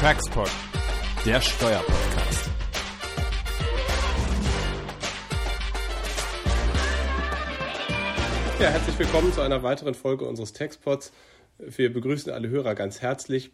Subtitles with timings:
[0.00, 0.48] Taxpod,
[1.26, 2.50] der Steuerpodcast.
[8.60, 11.12] Ja, herzlich willkommen zu einer weiteren Folge unseres Taxpods.
[11.58, 13.50] Wir begrüßen alle Hörer ganz herzlich.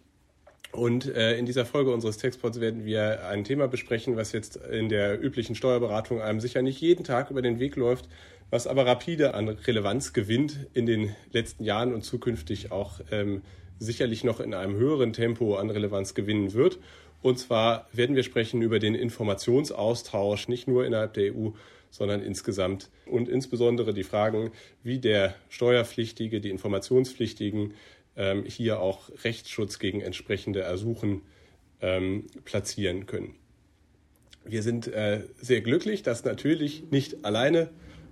[0.70, 4.90] Und äh, in dieser Folge unseres Textpods werden wir ein Thema besprechen, was jetzt in
[4.90, 8.06] der üblichen Steuerberatung einem sicher nicht jeden Tag über den Weg läuft,
[8.50, 13.40] was aber rapide an Relevanz gewinnt in den letzten Jahren und zukünftig auch ähm,
[13.78, 16.78] sicherlich noch in einem höheren Tempo an Relevanz gewinnen wird.
[17.22, 21.50] Und zwar werden wir sprechen über den Informationsaustausch, nicht nur innerhalb der EU,
[21.90, 24.50] sondern insgesamt und insbesondere die Fragen,
[24.82, 27.74] wie der Steuerpflichtige, die Informationspflichtigen
[28.16, 31.22] ähm, hier auch Rechtsschutz gegen entsprechende Ersuchen
[31.80, 33.36] ähm, platzieren können.
[34.44, 37.70] Wir sind äh, sehr glücklich, das natürlich nicht alleine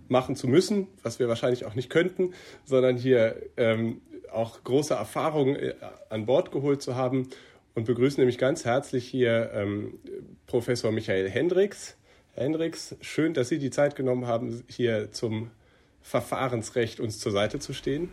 [0.08, 2.32] machen zu müssen, was wir wahrscheinlich auch nicht könnten,
[2.64, 4.00] sondern hier ähm,
[4.32, 5.74] auch große Erfahrungen äh,
[6.10, 7.28] an Bord geholt zu haben
[7.74, 9.98] und begrüßen nämlich ganz herzlich hier ähm,
[10.46, 11.96] Professor Michael Hendricks.
[12.34, 15.50] Herr Hendricks, schön, dass Sie die Zeit genommen haben, hier zum
[16.00, 18.10] Verfahrensrecht uns zur Seite zu stehen.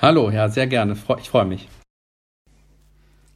[0.00, 0.96] Hallo, ja, sehr gerne.
[1.18, 1.68] Ich freue mich.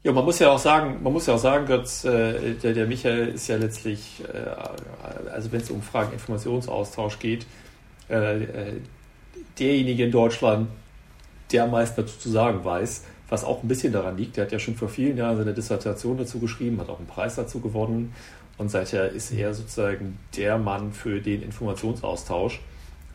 [0.05, 2.87] Ja, man muss ja auch sagen, man muss ja auch sagen, Götz, äh, der, der
[2.87, 7.47] Michael ist ja letztlich, äh, also wenn es um Fragen Informationsaustausch geht,
[8.11, 8.73] äh, äh,
[9.59, 10.69] derjenige in Deutschland,
[11.53, 14.37] der am meisten dazu zu sagen weiß, was auch ein bisschen daran liegt.
[14.37, 17.37] Der hat ja schon vor vielen Jahren seine Dissertation dazu geschrieben, hat auch einen Preis
[17.37, 18.13] dazu gewonnen
[18.59, 22.61] und seither ist er sozusagen der Mann für den Informationsaustausch.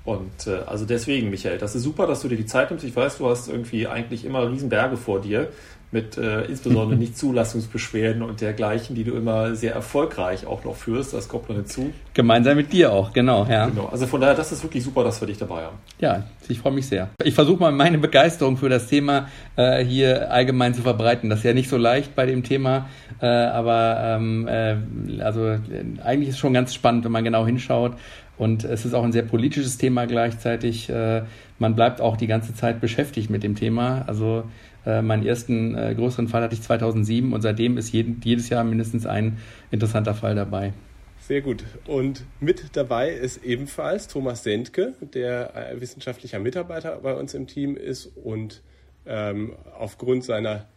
[0.07, 2.85] Und äh, also deswegen, Michael, das ist super, dass du dir die Zeit nimmst.
[2.85, 5.49] Ich weiß, du hast irgendwie eigentlich immer Riesenberge vor dir
[5.91, 11.13] mit äh, insbesondere Nichtzulassungsbeschwerden und dergleichen, die du immer sehr erfolgreich auch noch führst.
[11.13, 11.91] Das kommt noch hinzu.
[12.13, 13.65] Gemeinsam mit dir auch, genau, ja.
[13.65, 13.87] Genau.
[13.87, 15.77] Also von daher, das ist wirklich super, dass wir dich dabei haben.
[15.99, 17.09] Ja, ich freue mich sehr.
[17.21, 19.27] Ich versuche mal meine Begeisterung für das Thema
[19.57, 21.29] äh, hier allgemein zu verbreiten.
[21.29, 22.87] Das ist ja nicht so leicht bei dem Thema,
[23.21, 24.77] äh, aber ähm, äh,
[25.21, 25.59] also äh,
[26.01, 27.91] eigentlich ist es schon ganz spannend, wenn man genau hinschaut.
[28.37, 30.89] Und es ist auch ein sehr politisches Thema gleichzeitig.
[30.89, 31.23] Äh,
[31.59, 34.03] man bleibt auch die ganze Zeit beschäftigt mit dem Thema.
[34.07, 34.43] Also
[34.85, 39.05] äh, meinen ersten äh, größeren Fall hatte ich 2007 und seitdem ist jedes Jahr mindestens
[39.05, 39.37] ein
[39.71, 40.73] interessanter Fall dabei.
[41.19, 41.63] Sehr gut.
[41.87, 48.05] Und mit dabei ist ebenfalls Thomas Sendke, der wissenschaftlicher Mitarbeiter bei uns im Team ist
[48.23, 48.61] und
[49.05, 50.67] ähm, aufgrund seiner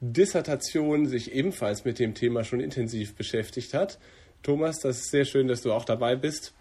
[0.00, 3.98] Dissertation sich ebenfalls mit dem Thema schon intensiv beschäftigt hat.
[4.42, 6.54] Thomas, das ist sehr schön, dass du auch dabei bist.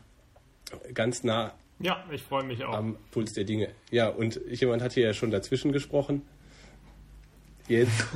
[0.93, 1.53] Ganz nah.
[1.79, 2.73] Ja, ich freue mich auch.
[2.73, 3.69] Am Puls der Dinge.
[3.91, 6.23] Ja, und jemand hat hier ja schon dazwischen gesprochen
[7.67, 8.05] jetzt.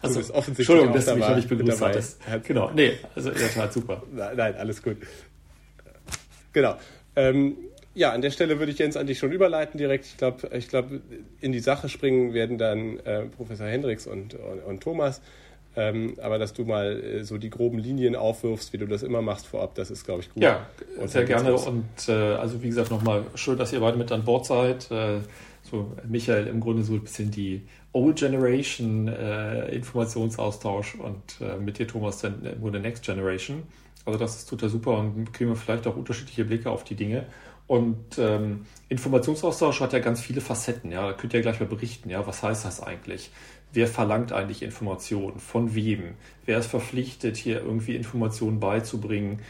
[0.00, 2.20] Also, du offensichtlich Entschuldigung, dass du mich noch nicht begrüßt hattest.
[2.44, 4.04] Genau, nee, also in der Tat super.
[4.12, 4.96] Nein, nein alles gut.
[6.52, 6.76] Genau.
[7.16, 7.56] Ähm,
[7.94, 10.06] ja, an der Stelle würde ich Jens an dich schon überleiten direkt.
[10.06, 10.86] Ich glaube, ich glaub,
[11.40, 15.20] in die Sache springen werden dann äh, Professor Hendricks und, und, und Thomas.
[15.74, 19.22] Ähm, aber dass du mal äh, so die groben Linien aufwirfst, wie du das immer
[19.22, 20.42] machst vorab, das ist, glaube ich, gut.
[20.42, 20.66] Ja,
[21.06, 21.54] sehr gerne.
[21.54, 24.90] Und äh, also wie gesagt, nochmal schön, dass ihr beide mit an Bord seid.
[24.90, 25.20] Äh,
[25.62, 27.62] so Michael im Grunde so ein bisschen die
[27.92, 33.62] Old Generation äh, Informationsaustausch und äh, mit dir, Thomas, dann im Grunde Next Generation.
[34.04, 37.26] Also das ist total super und kriegen wir vielleicht auch unterschiedliche Blicke auf die Dinge.
[37.66, 40.90] Und ähm, Informationsaustausch hat ja ganz viele Facetten.
[40.90, 42.10] Ja, da könnt ihr gleich mal berichten.
[42.10, 43.30] Ja, was heißt das eigentlich?
[43.72, 45.38] Wer verlangt eigentlich Informationen?
[45.38, 46.14] Von wem?
[46.44, 49.40] Wer ist verpflichtet, hier irgendwie Informationen beizubringen?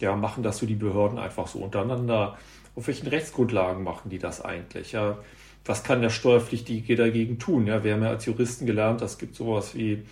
[0.00, 2.38] Ja, machen das so die Behörden einfach so untereinander?
[2.76, 4.92] Auf welchen Rechtsgrundlagen machen die das eigentlich?
[4.92, 5.18] Ja,
[5.64, 7.66] was kann der Steuerpflichtige dagegen tun?
[7.66, 10.02] Ja, wir haben ja als Juristen gelernt, es gibt sowas wie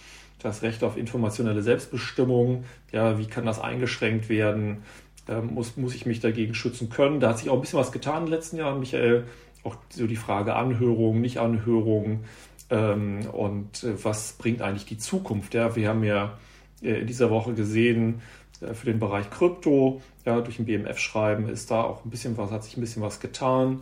[0.42, 2.64] das Recht auf informationelle Selbstbestimmung.
[2.92, 4.82] Ja, wie kann das eingeschränkt werden?
[5.26, 7.20] Da muss, muss ich mich dagegen schützen können?
[7.20, 9.26] Da hat sich auch ein bisschen was getan in den letzten Jahren, Michael.
[9.62, 12.24] Auch so die Frage Anhörung, Nicht-Anhörung.
[12.70, 15.54] Ähm, und äh, was bringt eigentlich die Zukunft?
[15.54, 16.38] Ja, wir haben ja
[16.82, 18.22] äh, in dieser Woche gesehen,
[18.60, 22.50] äh, für den Bereich Krypto, ja, durch ein BMF-Schreiben ist da auch ein bisschen was,
[22.50, 23.80] hat sich ein bisschen was getan.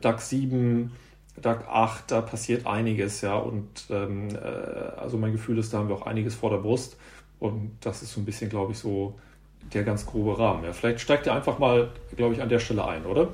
[0.00, 0.92] DAX 7
[1.42, 3.36] Tag 8, da passiert einiges, ja.
[3.36, 4.38] Und ähm, äh,
[5.00, 6.96] also mein Gefühl ist, da haben wir auch einiges vor der Brust.
[7.38, 9.14] Und das ist so ein bisschen, glaube ich, so
[9.72, 10.64] der ganz grobe Rahmen.
[10.64, 10.72] Ja.
[10.72, 13.28] Vielleicht steigt ihr einfach mal, glaube ich, an der Stelle ein, oder?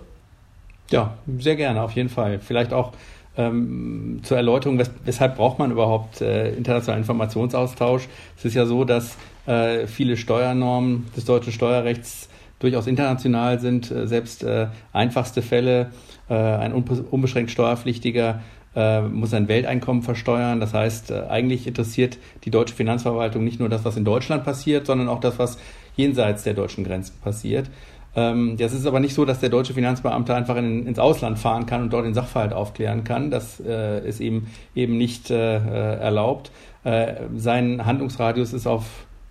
[0.90, 2.38] Ja, sehr gerne, auf jeden Fall.
[2.38, 2.92] Vielleicht auch
[3.36, 8.08] ähm, zur Erläuterung, wes weshalb braucht man überhaupt äh, internationalen Informationsaustausch?
[8.36, 9.16] Es ist ja so, dass
[9.46, 12.28] äh, viele Steuernormen des deutschen Steuerrechts
[12.58, 13.90] durchaus international sind.
[13.90, 15.90] Äh, selbst äh, einfachste Fälle
[16.28, 18.40] äh, ein unbeschränkt Steuerpflichtiger
[18.74, 20.60] äh, muss sein Welteinkommen versteuern.
[20.60, 24.86] Das heißt, äh, eigentlich interessiert die deutsche Finanzverwaltung nicht nur das, was in Deutschland passiert,
[24.86, 25.58] sondern auch das, was
[25.96, 27.70] jenseits der deutschen Grenzen passiert.
[28.16, 31.66] Ähm, das ist aber nicht so, dass der deutsche Finanzbeamte einfach in, ins Ausland fahren
[31.66, 33.30] kann und dort den Sachverhalt aufklären kann.
[33.30, 36.50] Das ist eben, eben nicht erlaubt.
[36.86, 38.84] Äh, sein Handlungsradius ist auf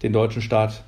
[0.03, 0.83] den deutschen Staat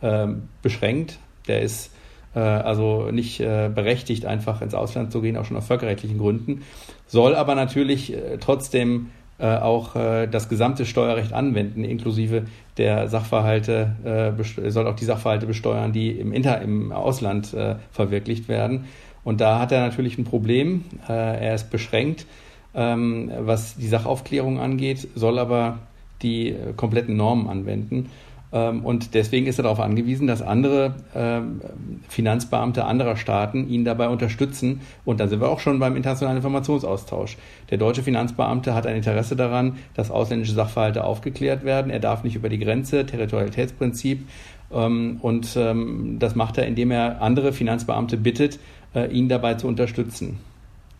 [0.00, 0.26] äh,
[0.62, 1.18] beschränkt.
[1.46, 1.90] Der ist
[2.34, 6.62] äh, also nicht äh, berechtigt, einfach ins Ausland zu gehen, auch schon aus völkerrechtlichen Gründen,
[7.06, 9.10] soll aber natürlich äh, trotzdem äh,
[9.44, 12.44] auch äh, das gesamte Steuerrecht anwenden, inklusive
[12.78, 18.48] der Sachverhalte, äh, soll auch die Sachverhalte besteuern, die im, Inter im Ausland äh, verwirklicht
[18.48, 18.86] werden.
[19.24, 20.84] Und da hat er natürlich ein Problem.
[21.08, 22.26] Äh, er ist beschränkt,
[22.74, 25.78] ähm, was die Sachaufklärung angeht, soll aber
[26.22, 28.10] die äh, kompletten Normen anwenden.
[28.52, 31.60] Ähm, und deswegen ist er darauf angewiesen, dass andere ähm,
[32.08, 34.80] Finanzbeamte anderer Staaten ihn dabei unterstützen.
[35.04, 37.36] Und da sind wir auch schon beim internationalen Informationsaustausch.
[37.70, 41.90] Der deutsche Finanzbeamte hat ein Interesse daran, dass ausländische Sachverhalte aufgeklärt werden.
[41.90, 44.26] Er darf nicht über die Grenze, Territorialitätsprinzip.
[44.72, 48.58] Ähm, und das macht er, indem er andere Finanzbeamte bittet,
[48.96, 50.38] äh, ihn dabei zu unterstützen.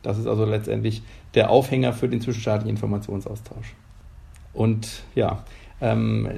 [0.02, 1.02] Das ist also letztendlich
[1.34, 3.74] der Aufhänger für den zwischenstaatlichen Informationsaustausch.
[4.52, 5.44] Und ja,
[5.80, 6.28] ähm,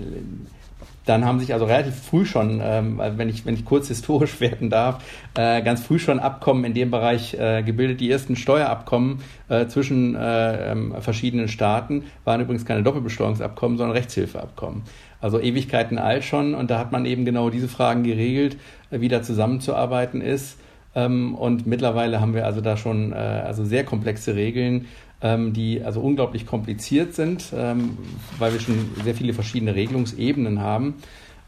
[1.09, 4.69] dann haben sich also relativ früh schon, ähm, wenn, ich, wenn ich kurz historisch werden
[4.71, 5.03] darf,
[5.35, 8.01] äh, ganz früh schon Abkommen in dem Bereich äh, gebildet.
[8.01, 14.83] Die ersten Steuerabkommen äh, zwischen äh, ähm, verschiedenen Staaten waren übrigens keine Doppelbesteuerungsabkommen, sondern Rechtshilfeabkommen.
[15.21, 16.55] Also Ewigkeiten alt schon.
[16.55, 18.57] Und da hat man eben genau diese Fragen geregelt,
[18.91, 20.59] äh, wie da zusammenzuarbeiten ist.
[20.95, 24.87] Ähm, und mittlerweile haben wir also da schon äh, also sehr komplexe Regeln,
[25.21, 27.99] ähm, die also unglaublich kompliziert sind, ähm,
[28.39, 30.95] weil wir schon sehr viele verschiedene Regelungsebenen haben.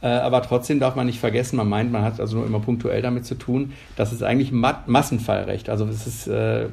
[0.03, 3.03] Äh, aber trotzdem darf man nicht vergessen, man meint, man hat also nur immer punktuell
[3.03, 5.69] damit zu tun, das ist eigentlich Ma Massenfallrecht.
[5.69, 6.69] Also es ist äh,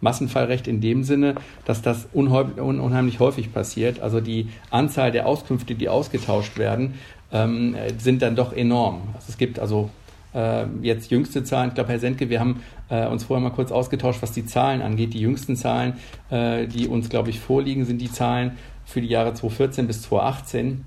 [0.00, 1.34] Massenfallrecht in dem Sinne,
[1.66, 4.00] dass das unheimlich häufig passiert.
[4.00, 6.94] Also die Anzahl der Auskünfte, die ausgetauscht werden,
[7.32, 9.02] ähm, sind dann doch enorm.
[9.14, 9.90] Also es gibt also
[10.34, 13.72] äh, jetzt jüngste Zahlen, ich glaube, Herr Sendke, wir haben äh, uns vorher mal kurz
[13.72, 15.14] ausgetauscht, was die Zahlen angeht.
[15.14, 15.94] Die jüngsten Zahlen,
[16.30, 18.52] äh, die uns, glaube ich, vorliegen, sind die Zahlen
[18.84, 20.84] für die Jahre 2014 bis 2018.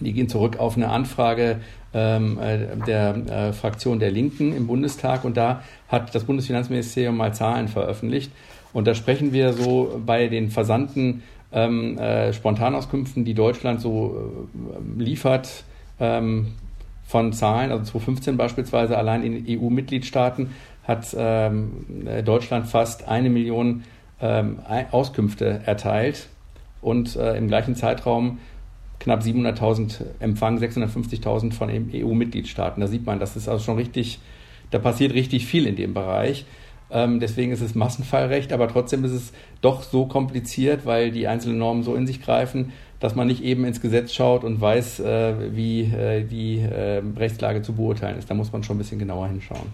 [0.00, 1.60] Die gehen zurück auf eine Anfrage
[1.92, 7.32] ähm, äh, der äh, Fraktion der Linken im Bundestag und da hat das Bundesfinanzministerium mal
[7.32, 8.32] Zahlen veröffentlicht.
[8.72, 11.22] Und da sprechen wir so bei den versandten
[11.52, 14.32] ähm, äh, Spontanauskünften, die Deutschland so
[14.98, 15.62] äh, liefert,
[16.00, 16.48] ähm,
[17.04, 20.50] von Zahlen, also 2015 beispielsweise allein in EU-Mitgliedstaaten
[20.84, 21.86] hat ähm,
[22.24, 23.84] Deutschland fast eine Million
[24.20, 24.58] ähm,
[24.90, 26.28] Auskünfte erteilt
[26.80, 28.38] und äh, im gleichen Zeitraum
[29.00, 32.80] knapp 700.000 empfangen, 650.000 von EU-Mitgliedstaaten.
[32.80, 34.18] Da sieht man, das ist also schon richtig,
[34.70, 36.46] da passiert richtig viel in dem Bereich.
[36.90, 41.58] Ähm, deswegen ist es Massenfallrecht, aber trotzdem ist es doch so kompliziert, weil die einzelnen
[41.58, 45.54] Normen so in sich greifen, dass man nicht eben ins Gesetz schaut und weiß, äh,
[45.54, 48.30] wie äh, die äh, Rechtslage zu beurteilen ist.
[48.30, 49.66] Da muss man schon ein bisschen genauer hinschauen.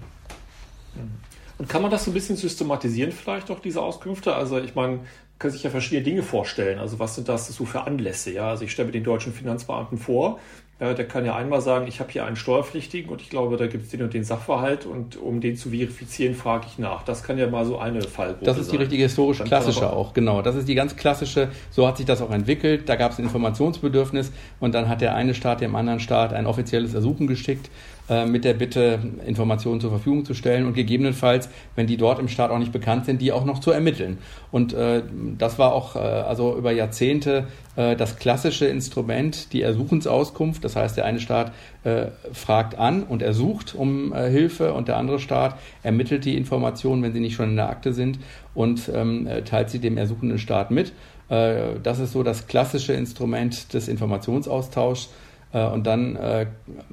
[1.58, 4.34] Und kann man das so ein bisschen systematisieren, vielleicht auch diese Auskünfte?
[4.34, 5.00] Also ich meine,
[5.38, 6.78] kann sich ja verschiedene Dinge vorstellen.
[6.78, 8.32] Also was sind das so für Anlässe?
[8.32, 10.38] Ja, also ich stelle mir den deutschen Finanzbeamten vor,
[10.80, 13.66] äh, der kann ja einmal sagen, ich habe hier einen Steuerpflichtigen und ich glaube, da
[13.66, 17.02] gibt es den und den Sachverhalt und um den zu verifizieren, frage ich nach.
[17.04, 18.80] Das kann ja mal so eine Fallgruppe Das ist die sein.
[18.80, 20.42] richtige historische klassische auch, genau.
[20.42, 22.88] Das ist die ganz klassische, so hat sich das auch entwickelt.
[22.88, 26.46] Da gab es ein Informationsbedürfnis und dann hat der eine Staat dem anderen Staat ein
[26.46, 27.70] offizielles Ersuchen geschickt
[28.10, 32.26] äh, mit der Bitte, Informationen zur Verfügung zu stellen und gegebenenfalls, wenn die dort im
[32.26, 34.18] Staat auch nicht bekannt sind, die auch noch zu ermitteln.
[34.50, 35.04] Und äh,
[35.38, 37.46] das war auch äh, also über Jahrzehnte
[37.76, 40.64] äh, das klassische Instrument, die Ersuchensauskunft.
[40.64, 41.52] Das heißt, der eine Staat
[41.84, 47.12] äh, fragt an und ersucht um Hilfe und der andere Staat ermittelt die Informationen, wenn
[47.12, 48.18] sie nicht schon in der Akte sind
[48.54, 50.92] und ähm, teilt sie dem ersuchenden Staat mit.
[51.28, 55.10] das ist so das klassische Instrument des Informationsaustauschs.
[55.52, 56.46] Äh, und dann äh,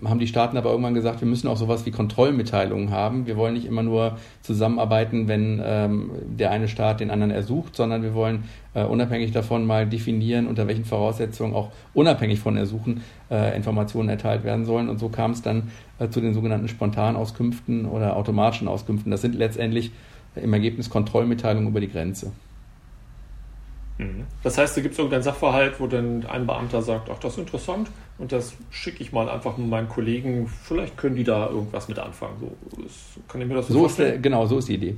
[0.04, 3.28] haben die Staaten aber irgendwann gesagt, wir müssen auch sowas wie Kontrollmitteilungen haben.
[3.28, 8.04] Wir wollen nicht immer nur zusammenarbeiten, wenn ähm, der eine Staat den anderen ersucht, sondern
[8.04, 13.56] wir wollen äh, unabhängig davon mal definieren, unter welchen Voraussetzungen auch unabhängig von Ersuchen äh,
[13.56, 14.90] Informationen erteilt werden sollen.
[14.90, 19.12] Und so kam es dann äh, zu den sogenannten Spontanauskünften oder automatischen Auskünften.
[19.12, 19.92] Das sind letztendlich
[20.36, 22.32] im Ergebnis Kontrollmitteilungen über die Grenze.
[23.98, 24.26] Mhm.
[24.44, 27.40] Das heißt, da gibt es irgendeinen Sachverhalt, wo dann ein Beamter sagt, ach, das ist
[27.40, 32.00] interessant und das schicke ich mal einfach meinen Kollegen, vielleicht können die da irgendwas mit
[32.00, 32.38] anfangen.
[32.40, 34.16] So, ist, kann ich mir das so, so vorstellen?
[34.16, 34.96] Ist, genau, so ist die Idee.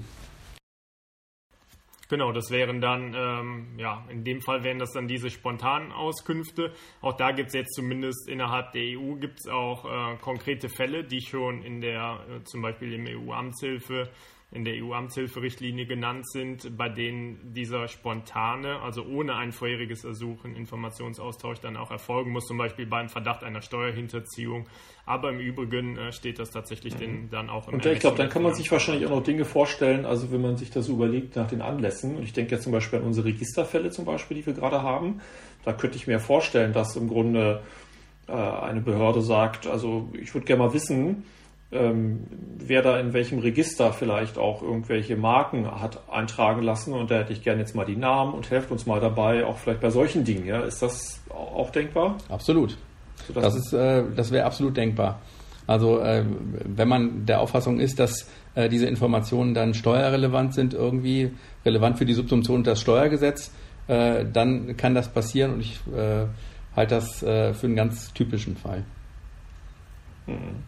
[2.09, 6.73] Genau, das wären dann, ähm, ja, in dem Fall wären das dann diese spontanen Auskünfte.
[7.01, 11.03] Auch da gibt es jetzt zumindest innerhalb der EU gibt es auch äh, konkrete Fälle,
[11.03, 14.09] die schon in der, äh, zum Beispiel im EU-Amtshilfe
[14.51, 21.59] in der EU-Amtshilferichtlinie genannt sind, bei denen dieser spontane, also ohne ein vorheriges Ersuchen, Informationsaustausch
[21.59, 24.67] dann auch erfolgen muss, zum Beispiel beim Verdacht einer Steuerhinterziehung.
[25.05, 27.29] Aber im Übrigen äh, steht das tatsächlich mhm.
[27.29, 30.05] dann auch im Und ich glaube, dann kann man sich wahrscheinlich auch noch Dinge vorstellen,
[30.05, 32.17] also wenn man sich das überlegt nach den Anlässen.
[32.17, 35.21] Und ich denke jetzt zum Beispiel an unsere Registerfälle zum Beispiel, die wir gerade haben.
[35.63, 37.61] da könnte ich mir vorstellen, dass im Grunde
[38.27, 41.23] äh, eine Behörde sagt, also ich würde gerne mal wissen,
[41.71, 42.25] ähm,
[42.57, 47.33] wer da in welchem Register vielleicht auch irgendwelche Marken hat eintragen lassen und da hätte
[47.33, 50.23] ich gerne jetzt mal die Namen und helft uns mal dabei, auch vielleicht bei solchen
[50.23, 50.45] Dingen.
[50.45, 50.61] Ja?
[50.61, 52.17] Ist das auch denkbar?
[52.29, 52.77] Absolut.
[53.33, 55.21] das ist, äh, das wäre absolut denkbar.
[55.67, 56.25] Also äh,
[56.65, 61.31] wenn man der Auffassung ist, dass äh, diese Informationen dann steuerrelevant sind, irgendwie
[61.63, 63.51] relevant für die Subsumption und das Steuergesetz,
[63.87, 66.25] äh, dann kann das passieren und ich äh,
[66.75, 68.83] halte das äh, für einen ganz typischen Fall.
[70.25, 70.63] Mhm.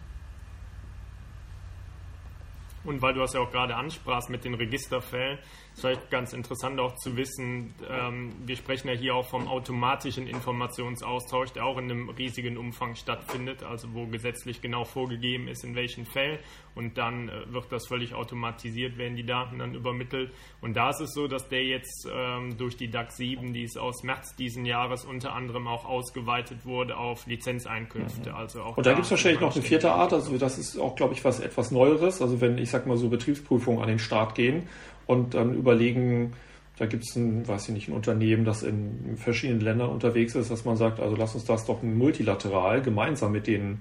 [2.83, 5.38] Und weil du das ja auch gerade ansprachst mit den Registerfällen,
[5.71, 10.27] ist vielleicht ganz interessant auch zu wissen, ähm, wir sprechen ja hier auch vom automatischen
[10.27, 15.75] Informationsaustausch, der auch in einem riesigen Umfang stattfindet, also wo gesetzlich genau vorgegeben ist, in
[15.75, 16.39] welchen Fällen.
[16.73, 20.31] Und dann äh, wird das völlig automatisiert, werden die Daten dann übermittelt.
[20.61, 23.77] Und da ist es so, dass der jetzt ähm, durch die DAX 7, die ist
[23.77, 28.29] aus März diesen Jahres unter anderem auch ausgeweitet wurde auf Lizenzeinkünfte.
[28.29, 28.35] Mhm.
[28.35, 30.79] Also auch Und da, da gibt es wahrscheinlich noch eine vierte Art, also das ist
[30.79, 32.21] auch, glaube ich, was etwas Neueres.
[32.21, 34.69] Also wenn ich sag mal so Betriebsprüfungen an den Start gehen
[35.12, 36.34] und dann überlegen,
[36.77, 40.50] da gibt es ein, weiß ich nicht, ein Unternehmen, das in verschiedenen Ländern unterwegs ist,
[40.50, 43.80] dass man sagt, also lass uns das doch multilateral gemeinsam mit den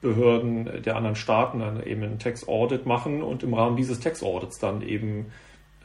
[0.00, 4.22] Behörden der anderen Staaten dann eben ein Tax Audit machen und im Rahmen dieses Tax
[4.22, 5.26] Audits dann eben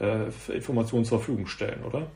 [0.00, 2.06] äh, Informationen zur Verfügung stellen, oder?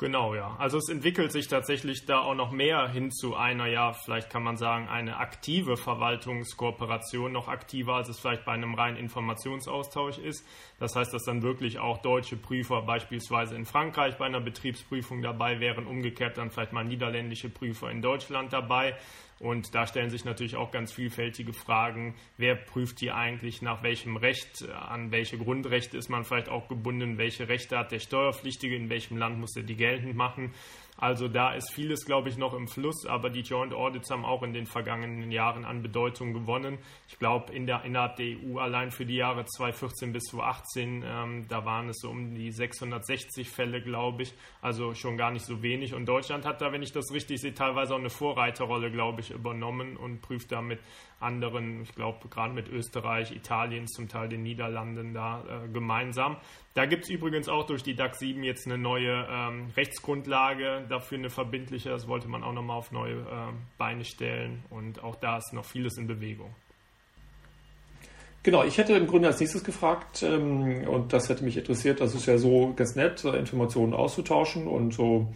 [0.00, 0.54] Genau, ja.
[0.60, 4.44] Also es entwickelt sich tatsächlich da auch noch mehr hin zu einer, ja, vielleicht kann
[4.44, 10.46] man sagen, eine aktive Verwaltungskooperation, noch aktiver, als es vielleicht bei einem reinen Informationsaustausch ist.
[10.78, 15.58] Das heißt, dass dann wirklich auch deutsche Prüfer beispielsweise in Frankreich bei einer Betriebsprüfung dabei
[15.58, 18.96] wären, umgekehrt dann vielleicht mal niederländische Prüfer in Deutschland dabei.
[19.40, 22.16] Und da stellen sich natürlich auch ganz vielfältige Fragen.
[22.36, 27.18] Wer prüft hier eigentlich nach welchem Recht, an welche Grundrechte ist man vielleicht auch gebunden,
[27.18, 30.52] welche Rechte hat der Steuerpflichtige, in welchem Land muss er die geltend machen.
[31.00, 34.42] Also da ist vieles, glaube ich, noch im Fluss, aber die Joint Audits haben auch
[34.42, 36.78] in den vergangenen Jahren an Bedeutung gewonnen.
[37.06, 41.46] Ich glaube, in der, innerhalb der EU allein für die Jahre 2014 bis 2018, ähm,
[41.48, 45.62] da waren es so um die 660 Fälle, glaube ich, also schon gar nicht so
[45.62, 45.94] wenig.
[45.94, 49.30] Und Deutschland hat da, wenn ich das richtig sehe, teilweise auch eine Vorreiterrolle, glaube ich,
[49.30, 50.80] übernommen und prüft damit
[51.20, 56.36] anderen, ich glaube gerade mit Österreich, Italien, zum Teil den Niederlanden da äh, gemeinsam.
[56.78, 61.18] Da gibt es übrigens auch durch die DAX 7 jetzt eine neue ähm, Rechtsgrundlage, dafür
[61.18, 65.38] eine verbindliche, das wollte man auch nochmal auf neue äh, Beine stellen und auch da
[65.38, 66.54] ist noch vieles in Bewegung.
[68.44, 72.14] Genau, ich hätte im Grunde als nächstes gefragt, ähm, und das hätte mich interessiert, das
[72.14, 75.26] ist ja so ganz nett, Informationen auszutauschen und so,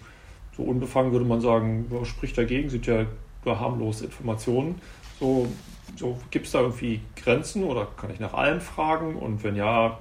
[0.56, 3.04] so unbefangen würde man sagen, spricht dagegen, sind ja
[3.44, 4.80] nur harmlose Informationen.
[5.18, 5.48] So,
[5.96, 9.16] so gibt es da irgendwie Grenzen oder kann ich nach allem fragen?
[9.16, 9.98] Und wenn ja,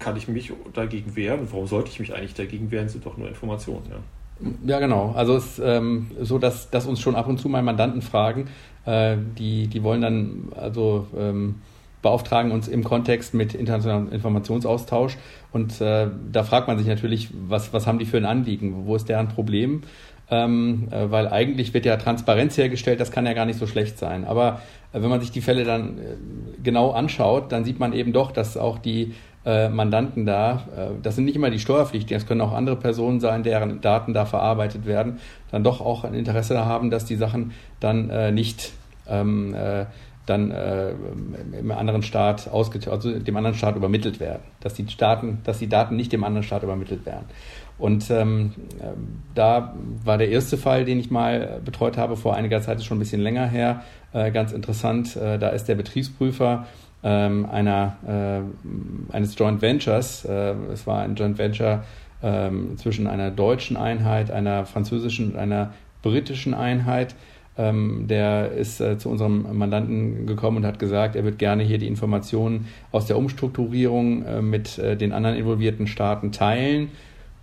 [0.00, 1.46] kann ich mich dagegen wehren?
[1.50, 2.86] Warum sollte ich mich eigentlich dagegen wehren?
[2.86, 3.82] Das sind doch nur Informationen.
[3.88, 5.12] Ja, ja genau.
[5.16, 8.48] Also es ist ähm, so, dass, dass uns schon ab und zu mal Mandanten fragen,
[8.86, 11.56] äh, die, die wollen dann also ähm,
[12.02, 15.18] beauftragen uns im Kontext mit internationalem Informationsaustausch.
[15.52, 18.86] Und äh, da fragt man sich natürlich, was, was haben die für ein Anliegen?
[18.86, 19.82] Wo ist deren Problem?
[20.30, 23.98] ähm, äh, weil eigentlich wird ja Transparenz hergestellt, das kann ja gar nicht so schlecht
[23.98, 24.24] sein.
[24.24, 26.02] Aber äh, wenn man sich die Fälle dann äh,
[26.62, 31.16] genau anschaut, dann sieht man eben doch, dass auch die äh, Mandanten da, äh, das
[31.16, 34.86] sind nicht immer die Steuerpflichtigen, das können auch andere Personen sein, deren Daten da verarbeitet
[34.86, 35.18] werden,
[35.50, 38.72] dann doch auch ein Interesse haben, dass die Sachen dann äh, nicht
[39.08, 39.86] ähm, äh,
[40.26, 40.52] dann
[41.58, 45.68] im anderen Staat ausgetauscht, also dem anderen Staat übermittelt werden, dass die Staaten, dass die
[45.68, 47.24] Daten nicht dem anderen Staat übermittelt werden.
[47.78, 48.52] Und ähm,
[49.34, 52.98] da war der erste Fall, den ich mal betreut habe, vor einiger Zeit, ist schon
[52.98, 53.82] ein bisschen länger her,
[54.12, 55.16] äh, ganz interessant.
[55.16, 56.66] Äh, da ist der Betriebsprüfer
[57.08, 61.84] einer, äh, eines Joint Ventures, äh, es war ein Joint Venture
[62.22, 67.14] ähm, zwischen einer deutschen Einheit, einer französischen und einer britischen Einheit.
[67.58, 71.78] Ähm, der ist äh, zu unserem Mandanten gekommen und hat gesagt, er wird gerne hier
[71.78, 76.90] die Informationen aus der Umstrukturierung äh, mit äh, den anderen involvierten Staaten teilen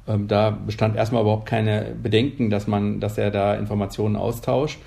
[0.07, 4.79] ähm, da bestand erstmal überhaupt keine Bedenken, dass man, dass er da Informationen austauscht.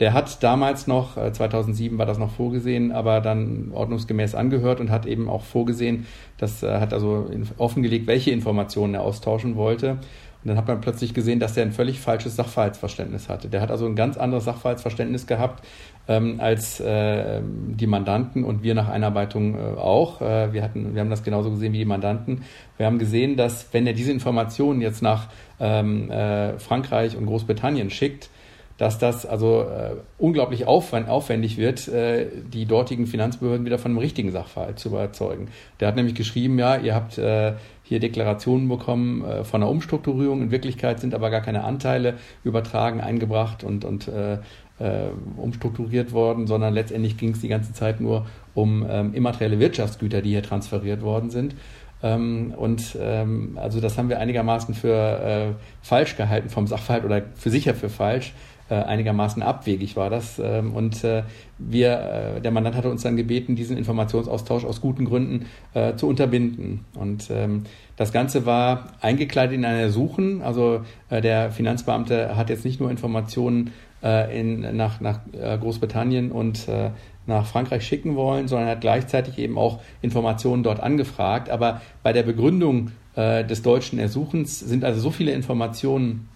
[0.00, 4.90] Der hat damals noch, 2007 äh, war das noch vorgesehen, aber dann ordnungsgemäß angehört und
[4.90, 9.98] hat eben auch vorgesehen, das äh, hat also offengelegt, welche Informationen er austauschen wollte.
[10.44, 13.48] Und dann hat man plötzlich gesehen, dass er ein völlig falsches Sachverhaltsverständnis hatte.
[13.48, 15.64] Der hat also ein ganz anderes Sachverhaltsverständnis gehabt
[16.06, 20.20] ähm, als äh, die Mandanten und wir nach Einarbeitung äh, auch.
[20.20, 22.44] Äh, wir, hatten, wir haben das genauso gesehen wie die Mandanten.
[22.76, 25.26] Wir haben gesehen, dass wenn er diese Informationen jetzt nach
[25.58, 28.30] ähm, äh, Frankreich und Großbritannien schickt,
[28.78, 34.30] dass das also äh, unglaublich aufwendig wird, äh, die dortigen Finanzbehörden wieder von einem richtigen
[34.30, 35.48] Sachverhalt zu überzeugen.
[35.80, 40.42] Der hat nämlich geschrieben, ja, ihr habt äh, hier Deklarationen bekommen äh, von einer Umstrukturierung.
[40.42, 44.38] In Wirklichkeit sind aber gar keine Anteile übertragen, eingebracht und, und äh,
[44.78, 50.22] äh, umstrukturiert worden, sondern letztendlich ging es die ganze Zeit nur um ähm, immaterielle Wirtschaftsgüter,
[50.22, 51.56] die hier transferiert worden sind.
[52.00, 55.46] Ähm, und ähm, also das haben wir einigermaßen für äh,
[55.82, 58.34] falsch gehalten vom Sachverhalt oder für sicher für falsch.
[58.70, 60.38] Äh, einigermaßen abwegig war das.
[60.38, 61.22] Ähm, und äh,
[61.56, 65.46] wir, äh, der Mandant hatte uns dann gebeten, diesen Informationsaustausch aus guten Gründen
[65.96, 66.84] zu unterbinden.
[66.94, 67.64] Und ähm,
[67.96, 70.42] das Ganze war eingekleidet in einer Suchen.
[70.42, 73.72] Also der Finanzbeamte hat jetzt nicht nur Informationen
[74.02, 75.20] in, nach, nach
[75.60, 76.66] Großbritannien und
[77.26, 81.50] nach Frankreich schicken wollen, sondern hat gleichzeitig eben auch Informationen dort angefragt.
[81.50, 86.28] Aber bei der Begründung des deutschen Ersuchens sind also so viele Informationen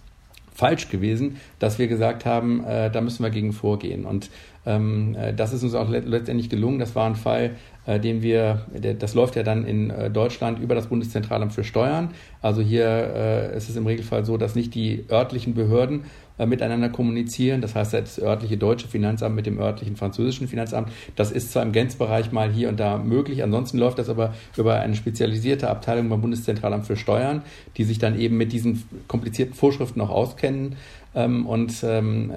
[0.53, 4.05] falsch gewesen, dass wir gesagt haben, äh, da müssen wir gegen vorgehen.
[4.05, 4.29] Und
[4.65, 6.79] ähm, äh, das ist uns auch letztendlich gelungen.
[6.79, 7.51] Das war ein Fall,
[7.85, 11.63] äh, den wir, der, das läuft ja dann in äh, Deutschland über das Bundeszentralamt für
[11.63, 12.11] Steuern.
[12.41, 16.05] Also hier äh, ist es im Regelfall so, dass nicht die örtlichen Behörden
[16.37, 17.61] miteinander kommunizieren.
[17.61, 20.91] Das heißt, das örtliche deutsche Finanzamt mit dem örtlichen französischen Finanzamt.
[21.15, 24.79] Das ist zwar im Grenzbereich mal hier und da möglich, ansonsten läuft das aber über
[24.79, 27.43] eine spezialisierte Abteilung beim Bundeszentralamt für Steuern,
[27.77, 30.75] die sich dann eben mit diesen komplizierten Vorschriften auch auskennen.
[31.15, 32.31] Ähm, und ähm,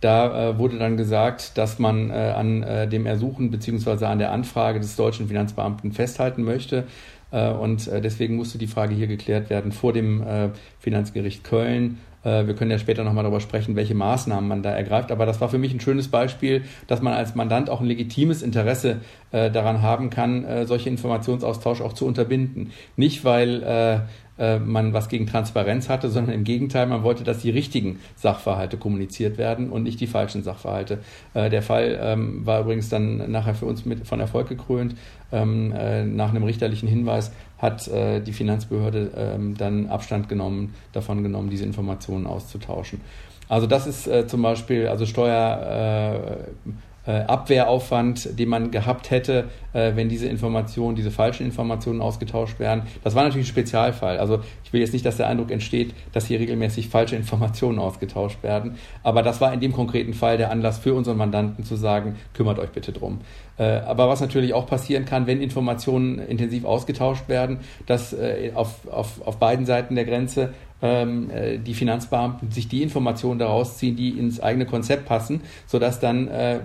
[0.00, 4.32] da äh, wurde dann gesagt, dass man äh, an äh, dem Ersuchen beziehungsweise an der
[4.32, 6.84] Anfrage des deutschen Finanzbeamten festhalten möchte.
[7.30, 10.48] Äh, und äh, deswegen musste die Frage hier geklärt werden vor dem äh,
[10.80, 11.98] Finanzgericht Köln.
[12.24, 15.10] Wir können ja später nochmal darüber sprechen, welche Maßnahmen man da ergreift.
[15.10, 18.42] Aber das war für mich ein schönes Beispiel, dass man als Mandant auch ein legitimes
[18.42, 19.00] Interesse
[19.32, 22.70] daran haben kann, solche Informationsaustausch auch zu unterbinden.
[22.96, 24.06] Nicht, weil
[24.42, 28.76] äh, man was gegen Transparenz hatte, sondern im Gegenteil, man wollte, dass die richtigen Sachverhalte
[28.76, 30.98] kommuniziert werden und nicht die falschen Sachverhalte.
[31.32, 34.96] Äh, der Fall ähm, war übrigens dann nachher für uns mit von Erfolg gekrönt.
[35.30, 41.48] Ähm, äh, nach einem richterlichen Hinweis hat die Finanzbehörde ähm, dann Abstand genommen, davon genommen,
[41.48, 43.00] diese Informationen auszutauschen.
[43.48, 46.48] Also das ist zum Beispiel, also Steuer
[47.10, 52.82] Abwehraufwand, den man gehabt hätte, äh, wenn diese Informationen, diese falschen Informationen ausgetauscht werden.
[53.02, 54.18] Das war natürlich ein Spezialfall.
[54.18, 58.42] Also ich will jetzt nicht, dass der Eindruck entsteht, dass hier regelmäßig falsche Informationen ausgetauscht
[58.42, 58.76] werden.
[59.02, 62.58] Aber das war in dem konkreten Fall der Anlass für unseren Mandanten zu sagen, kümmert
[62.58, 63.20] euch bitte drum.
[63.58, 68.88] Äh, aber was natürlich auch passieren kann, wenn Informationen intensiv ausgetauscht werden, dass äh, auf,
[68.88, 73.96] auf, auf beiden Seiten der Grenze ähm, äh, die Finanzbeamten sich die Informationen daraus ziehen,
[73.96, 76.58] die ins eigene Konzept passen, sodass dann äh,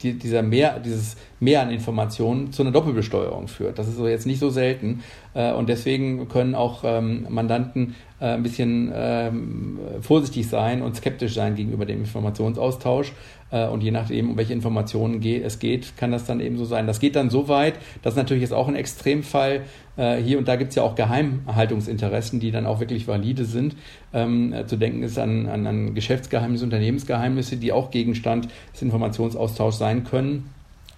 [0.00, 3.78] die, dieser Mehr, dieses Mehr an Informationen zu einer Doppelbesteuerung führt.
[3.78, 5.02] Das ist so jetzt nicht so selten.
[5.34, 11.34] Äh, und deswegen können auch ähm, Mandanten äh, ein bisschen ähm, vorsichtig sein und skeptisch
[11.34, 13.12] sein gegenüber dem Informationsaustausch.
[13.54, 16.86] Äh, und je nachdem, um welche Informationen es geht, kann das dann eben so sein.
[16.86, 19.62] Das geht dann so weit, das ist natürlich jetzt auch ein Extremfall.
[19.96, 23.76] Äh, hier und da gibt es ja auch Geheimhaltungsinteressen, die dann auch wirklich valide sind.
[24.12, 30.04] Ähm, zu denken ist an, an, an Geschäftsgeheimnisse, Unternehmensgeheimnisse, die auch Gegenstand des Informationsaustauschs sein
[30.04, 30.50] können.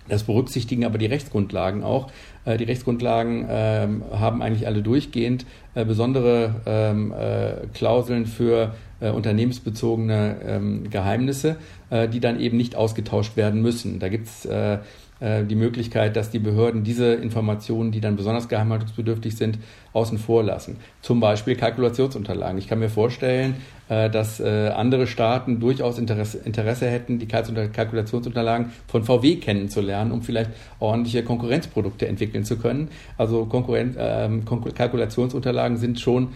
[0.09, 2.11] Das berücksichtigen aber die Rechtsgrundlagen auch.
[2.45, 9.11] Äh, die Rechtsgrundlagen ähm, haben eigentlich alle durchgehend äh, besondere ähm, äh, Klauseln für äh,
[9.11, 11.57] unternehmensbezogene ähm, Geheimnisse,
[11.91, 13.99] äh, die dann eben nicht ausgetauscht werden müssen.
[13.99, 14.79] Da gibt es äh, äh,
[15.19, 19.59] die Möglichkeit, dass die Behörden diese Informationen, die dann besonders geheimhaltungsbedürftig sind,
[19.95, 20.77] außen vor lassen.
[21.01, 22.59] Zum Beispiel Kalkulationsunterlagen.
[22.59, 23.57] Ich kann mir vorstellen,
[23.89, 30.51] äh, dass äh, andere Staaten durchaus Interesse, hätten, die Kalkulationsunterlagen von VW kennenzulernen, um vielleicht
[30.81, 32.89] ordentliche Konkurrenzprodukte entwickeln zu können.
[33.17, 36.29] Also Konkurrenz, ähm, Kalkulationsunterlagen sind schon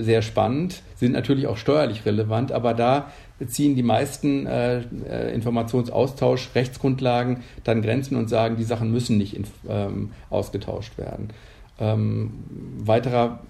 [0.00, 3.12] sehr spannend, sind natürlich auch steuerlich relevant, aber da
[3.46, 9.34] ziehen die meisten äh, äh, Informationsaustausch, Rechtsgrundlagen dann Grenzen und sagen, die Sachen müssen nicht
[9.34, 11.28] in, ähm, ausgetauscht werden.
[11.80, 12.32] Ähm,
[12.78, 13.40] weiterer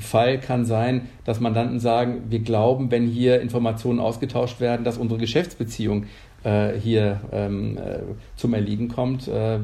[0.00, 5.20] Fall kann sein, dass Mandanten sagen, wir glauben, wenn hier Informationen ausgetauscht werden, dass unsere
[5.20, 6.06] Geschäftsbeziehung
[6.44, 8.00] äh, hier ähm, äh,
[8.36, 9.28] zum Erliegen kommt.
[9.28, 9.58] Äh,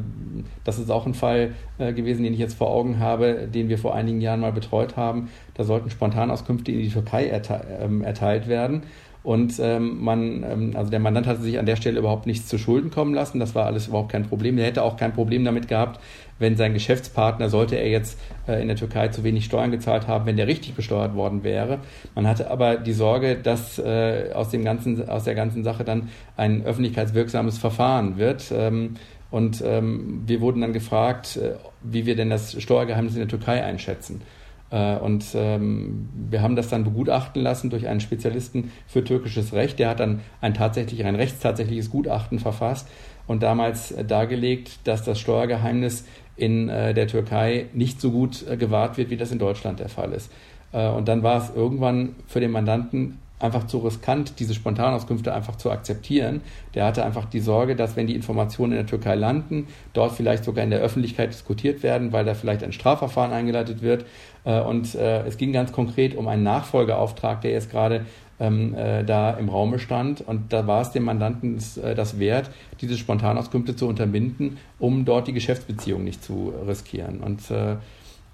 [0.65, 3.79] das ist auch ein Fall äh, gewesen, den ich jetzt vor Augen habe, den wir
[3.79, 5.29] vor einigen Jahren mal betreut haben.
[5.55, 8.83] Da sollten Spontanauskünfte in die Türkei erte ähm, erteilt werden.
[9.23, 12.57] Und ähm, man, ähm, also der Mandant hatte sich an der Stelle überhaupt nichts zu
[12.57, 13.39] Schulden kommen lassen.
[13.39, 14.57] Das war alles überhaupt kein Problem.
[14.57, 16.01] Er hätte auch kein Problem damit gehabt,
[16.39, 20.25] wenn sein Geschäftspartner, sollte er jetzt äh, in der Türkei zu wenig Steuern gezahlt haben,
[20.25, 21.81] wenn der richtig besteuert worden wäre.
[22.15, 26.09] Man hatte aber die Sorge, dass äh, aus, dem ganzen, aus der ganzen Sache dann
[26.39, 28.51] ein öffentlichkeitswirksames Verfahren wird.
[28.57, 28.95] Ähm,
[29.31, 33.63] und ähm, wir wurden dann gefragt, äh, wie wir denn das Steuergeheimnis in der Türkei
[33.63, 34.23] einschätzen.
[34.71, 39.79] Äh, und ähm, wir haben das dann begutachten lassen durch einen Spezialisten für türkisches Recht.
[39.79, 42.89] Der hat dann ein tatsächlich ein rechtstatsächliches Gutachten verfasst
[43.27, 46.05] und damals dargelegt, dass das Steuergeheimnis
[46.37, 49.89] in äh, der Türkei nicht so gut äh, gewahrt wird, wie das in Deutschland der
[49.89, 50.31] Fall ist.
[50.73, 55.71] und dann war es irgendwann für den Mandanten einfach zu riskant, diese Spontanauskünfte einfach zu
[55.71, 56.43] akzeptieren.
[56.75, 60.45] Der hatte einfach die Sorge, dass wenn die Informationen in der Türkei landen, dort vielleicht
[60.45, 64.05] sogar in der Öffentlichkeit diskutiert werden, weil da vielleicht ein Strafverfahren eingeleitet wird.
[64.45, 68.07] Äh, und äh, es ging ganz konkret um einen Nachfolgeauftrag, der jetzt gerade
[68.39, 70.21] ähm, äh, da im Raume stand.
[70.21, 71.59] Und da war es dem Mandanten
[71.97, 72.51] das wert,
[72.81, 77.21] diese Spontanauskünfte zu unterbinden, um dort die Geschäftsbeziehung nicht zu riskieren.
[77.21, 77.43] Und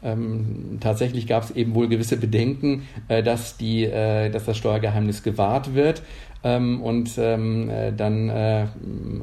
[0.02, 5.22] ähm, tatsächlich gab es eben wohl gewisse Bedenken, äh, dass, die, äh, dass das Steuergeheimnis
[5.22, 6.02] gewahrt wird.
[6.44, 8.66] Ähm, und ähm, äh, dann äh,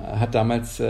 [0.02, 0.82] hat damals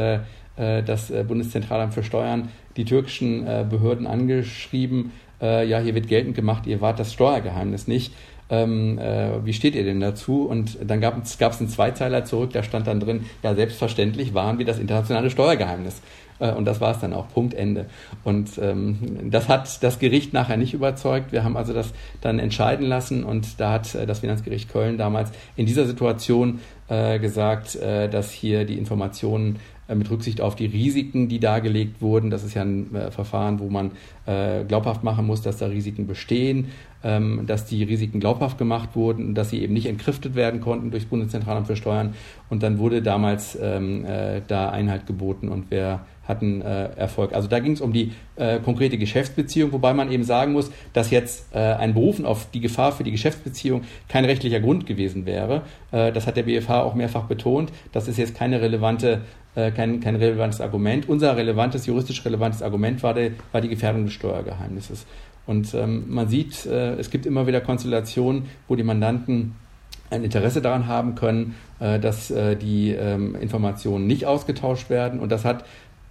[0.55, 6.99] das Bundeszentralamt für Steuern die türkischen Behörden angeschrieben, ja, hier wird geltend gemacht, ihr wahrt
[6.99, 8.13] das Steuergeheimnis nicht.
[8.49, 10.43] Ähm, äh, wie steht ihr denn dazu?
[10.43, 14.65] Und dann gab es einen Zweizeiler zurück, da stand dann drin, ja, selbstverständlich waren wir
[14.65, 16.01] das internationale Steuergeheimnis.
[16.39, 17.85] Äh, und das war es dann auch, Punkt, Ende.
[18.23, 21.31] Und ähm, das hat das Gericht nachher nicht überzeugt.
[21.31, 25.31] Wir haben also das dann entscheiden lassen und da hat äh, das Finanzgericht Köln damals
[25.55, 30.65] in dieser Situation äh, gesagt, äh, dass hier die Informationen äh, mit Rücksicht auf die
[30.65, 32.29] Risiken, die dargelegt wurden.
[32.29, 33.91] Das ist ja ein äh, Verfahren, wo man
[34.25, 36.71] äh, glaubhaft machen muss, dass da Risiken bestehen,
[37.03, 41.03] ähm, dass die Risiken glaubhaft gemacht wurden, dass sie eben nicht entkräftet werden konnten durch
[41.03, 42.13] das Bundeszentralamt für Steuern.
[42.49, 47.33] Und dann wurde damals ähm, äh, da Einhalt geboten und wer hatten äh, Erfolg.
[47.33, 51.11] Also da ging es um die äh, konkrete Geschäftsbeziehung, wobei man eben sagen muss, dass
[51.11, 55.63] jetzt äh, ein Berufen auf die Gefahr für die Geschäftsbeziehung kein rechtlicher Grund gewesen wäre.
[55.91, 57.71] Äh, das hat der BFH auch mehrfach betont.
[57.91, 59.21] Das ist jetzt keine relevante
[59.55, 61.07] äh, kein, kein relevantes Argument.
[61.07, 65.05] Unser relevantes, juristisch relevantes Argument war, die, war die Gefährdung des Steuergeheimnisses.
[65.45, 69.55] Und ähm, man sieht, äh, es gibt immer wieder Konstellationen, wo die Mandanten
[70.09, 75.19] ein Interesse daran haben können, äh, dass äh, die ähm, Informationen nicht ausgetauscht werden.
[75.19, 75.65] Und das hat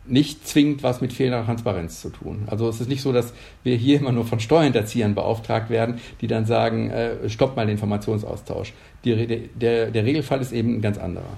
[0.04, 2.42] nicht zwingend was mit fehlender Transparenz zu tun.
[2.46, 6.26] Also es ist nicht so, dass wir hier immer nur von Steuerhinterziehern beauftragt werden, die
[6.26, 8.72] dann sagen, äh, stoppt mal den Informationsaustausch.
[9.04, 11.36] Die, der, der Regelfall ist eben ein ganz anderer.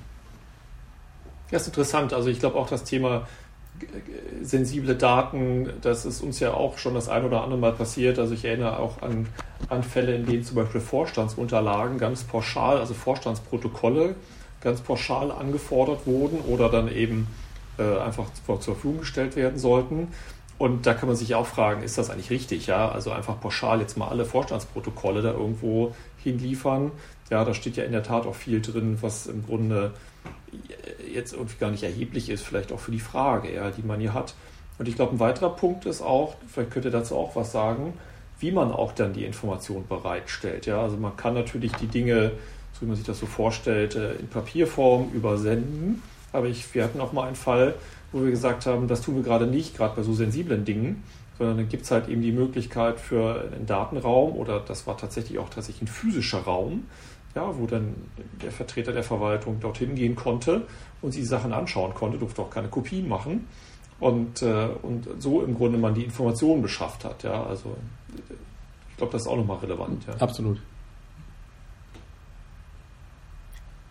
[1.50, 2.14] Ja, ist interessant.
[2.14, 3.28] Also ich glaube auch das Thema
[4.42, 8.18] sensible Daten, das ist uns ja auch schon das ein oder andere Mal passiert.
[8.18, 9.26] Also ich erinnere auch an,
[9.68, 14.14] an Fälle, in denen zum Beispiel Vorstandsunterlagen ganz pauschal, also Vorstandsprotokolle
[14.60, 17.26] ganz pauschal angefordert wurden oder dann eben
[17.78, 20.08] äh, einfach zur Verfügung gestellt werden sollten.
[20.56, 22.66] Und da kann man sich auch fragen, ist das eigentlich richtig?
[22.68, 26.92] Ja, also einfach pauschal jetzt mal alle Vorstandsprotokolle da irgendwo hinliefern.
[27.30, 29.92] Ja, da steht ja in der Tat auch viel drin, was im Grunde
[31.12, 34.14] jetzt irgendwie gar nicht erheblich ist, vielleicht auch für die Frage, ja, die man hier
[34.14, 34.34] hat.
[34.78, 37.94] Und ich glaube, ein weiterer Punkt ist auch, vielleicht könnt ihr dazu auch was sagen,
[38.40, 40.66] wie man auch dann die Information bereitstellt.
[40.66, 42.32] Ja, also man kann natürlich die Dinge,
[42.72, 46.02] so wie man sich das so vorstellt, äh, in Papierform übersenden.
[46.32, 47.74] Aber ich, wir hatten auch mal einen Fall,
[48.10, 51.04] wo wir gesagt haben, das tun wir gerade nicht, gerade bei so sensiblen Dingen,
[51.38, 55.38] sondern dann gibt es halt eben die Möglichkeit für einen Datenraum oder das war tatsächlich
[55.38, 56.84] auch tatsächlich ein physischer Raum,
[57.34, 57.94] ja, wo dann
[58.42, 60.66] der Vertreter der Verwaltung dorthin gehen konnte
[61.02, 63.46] und sich Sachen anschauen konnte, durfte auch keine Kopien machen
[64.00, 67.22] und, äh, und so im Grunde man die Informationen beschafft hat.
[67.22, 67.76] Ja, also
[68.90, 70.06] ich glaube, das ist auch nochmal relevant.
[70.06, 70.14] Ja.
[70.14, 70.60] Absolut.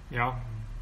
[0.10, 0.40] Ja,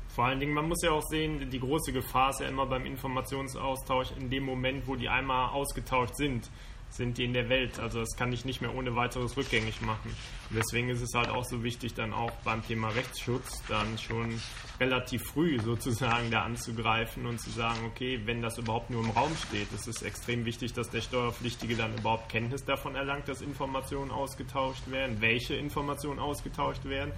[0.10, 2.86] vor allen Dingen, man muss ja auch sehen, die große Gefahr ist ja immer beim
[2.86, 6.50] Informationsaustausch in dem Moment, wo die einmal ausgetauscht sind
[6.92, 7.80] sind die in der Welt.
[7.80, 10.12] Also das kann ich nicht mehr ohne weiteres rückgängig machen.
[10.50, 14.40] Und deswegen ist es halt auch so wichtig, dann auch beim Thema Rechtsschutz dann schon
[14.80, 19.32] relativ früh sozusagen da anzugreifen und zu sagen, okay, wenn das überhaupt nur im Raum
[19.48, 24.12] steht, ist es extrem wichtig, dass der Steuerpflichtige dann überhaupt Kenntnis davon erlangt, dass Informationen
[24.12, 27.14] ausgetauscht werden, welche Informationen ausgetauscht werden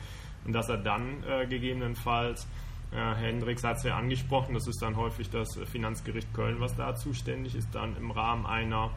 [0.45, 2.47] und dass er dann äh, gegebenenfalls
[2.91, 6.75] äh, Herr Hendricks hat es ja angesprochen, das ist dann häufig das Finanzgericht Köln, was
[6.75, 8.91] da zuständig ist, dann im Rahmen einer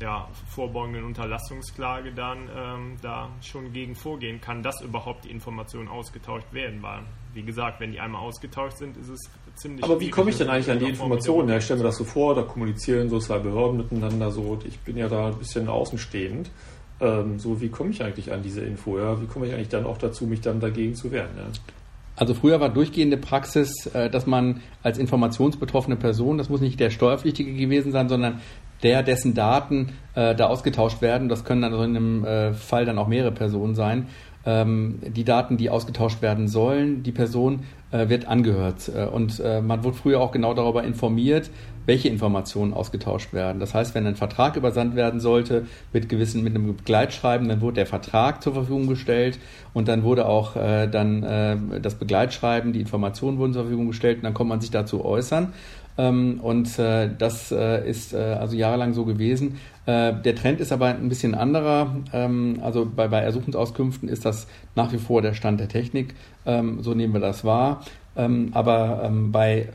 [0.00, 6.52] ja, vorbeugenden Unterlassungsklage dann ähm, da schon gegen vorgehen kann, dass überhaupt die Informationen ausgetauscht
[6.52, 6.82] werden.
[6.82, 7.00] Weil,
[7.34, 9.84] wie gesagt, wenn die einmal ausgetauscht sind, ist es ziemlich.
[9.84, 11.48] Aber wie komme ich denn eigentlich an die Informationen?
[11.48, 14.58] Ja, ich stelle mir das so vor, da kommunizieren so zwei Behörden miteinander so.
[14.64, 16.50] Ich bin ja da ein bisschen außenstehend.
[17.00, 18.98] Ähm, so, wie komme ich eigentlich an diese Info?
[18.98, 19.20] Ja?
[19.20, 21.30] Wie komme ich eigentlich dann auch dazu, mich dann dagegen zu wehren?
[21.36, 21.46] Ja?
[22.16, 26.90] Also früher war durchgehende Praxis, äh, dass man als informationsbetroffene Person, das muss nicht der
[26.90, 28.40] Steuerpflichtige gewesen sein, sondern
[28.82, 32.84] der, dessen Daten äh, da ausgetauscht werden, das können dann also in einem äh, Fall
[32.84, 34.08] dann auch mehrere Personen sein,
[34.46, 38.90] ähm, die Daten, die ausgetauscht werden sollen, die Person äh, wird angehört.
[38.94, 41.50] Äh, und äh, man wurde früher auch genau darüber informiert,
[41.86, 43.58] welche Informationen ausgetauscht werden.
[43.58, 47.76] Das heißt, wenn ein Vertrag übersandt werden sollte mit gewissen, mit einem Begleitschreiben, dann wurde
[47.76, 49.38] der Vertrag zur Verfügung gestellt
[49.72, 54.18] und dann wurde auch äh, dann äh, das Begleitschreiben, die Informationen wurden zur Verfügung gestellt
[54.18, 55.52] und dann konnte man sich dazu äußern.
[56.00, 59.58] Ähm, und äh, das äh, ist äh, also jahrelang so gewesen.
[59.86, 61.96] Der Trend ist aber ein bisschen anderer.
[62.12, 66.14] Ähm, also bei, bei Ersuchungsauskünften ist das nach wie vor der Stand der Technik.
[66.46, 67.82] Ähm, so nehmen wir das wahr.
[68.52, 69.68] aber bei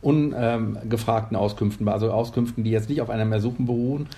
[0.00, 4.08] ungefragten Auskünften, also Auskünften, die jetzt nicht auf einem Ersuchen beruhen,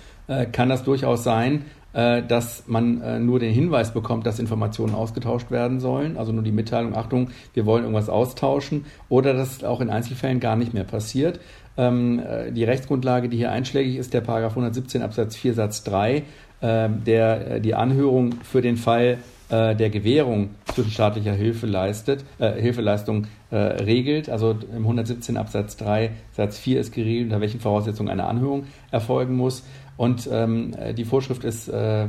[0.53, 6.17] kann das durchaus sein, dass man nur den Hinweis bekommt, dass Informationen ausgetauscht werden sollen,
[6.17, 10.41] also nur die Mitteilung, Achtung, wir wollen irgendwas austauschen, oder dass es auch in Einzelfällen
[10.41, 11.39] gar nicht mehr passiert.
[11.77, 16.17] Ähm, äh, die Rechtsgrundlage, die hier einschlägig ist, der Paragraph 117 Absatz 4 Satz 3,
[16.17, 16.23] äh,
[17.07, 19.19] der äh, die Anhörung für den Fall
[19.51, 24.31] äh, der Gewährung zwischenstaatlicher Hilfe leistet, äh, Hilfeleistung äh, regelt.
[24.31, 29.37] Also im 117 Absatz 3 Satz 4 ist geregelt, unter welchen Voraussetzungen eine Anhörung erfolgen
[29.37, 29.65] muss.
[29.97, 32.09] Und ähm, die Vorschrift ist äh,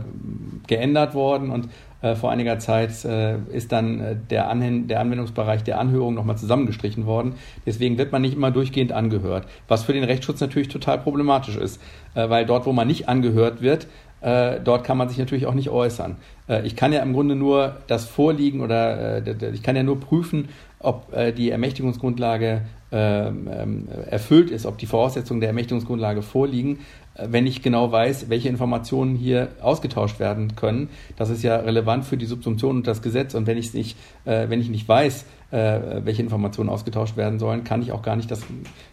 [0.67, 1.69] geändert worden und
[2.05, 6.37] äh, vor einiger Zeit äh, ist dann äh, der, Anhen der Anwendungsbereich der Anhörung nochmal
[6.37, 7.33] zusammengestrichen worden.
[7.65, 11.81] Deswegen wird man nicht immer durchgehend angehört, was für den Rechtsschutz natürlich total problematisch ist,
[12.13, 13.87] äh, weil dort, wo man nicht angehört wird,
[14.21, 16.17] äh, dort kann man sich natürlich auch nicht äußern.
[16.47, 20.49] Äh, ich kann ja im Grunde nur das Vorliegen oder ich kann ja nur prüfen,
[20.79, 22.61] ob die Ermächtigungsgrundlage
[22.97, 26.79] erfüllt ist, ob die Voraussetzungen der Ermächtigungsgrundlage vorliegen
[27.17, 30.89] wenn ich genau weiß, welche Informationen hier ausgetauscht werden können.
[31.15, 33.35] Das ist ja relevant für die Subsumption und das Gesetz.
[33.35, 37.63] Und wenn ich nicht, äh, wenn ich nicht weiß, äh, welche Informationen ausgetauscht werden sollen,
[37.63, 38.41] kann ich auch gar nicht das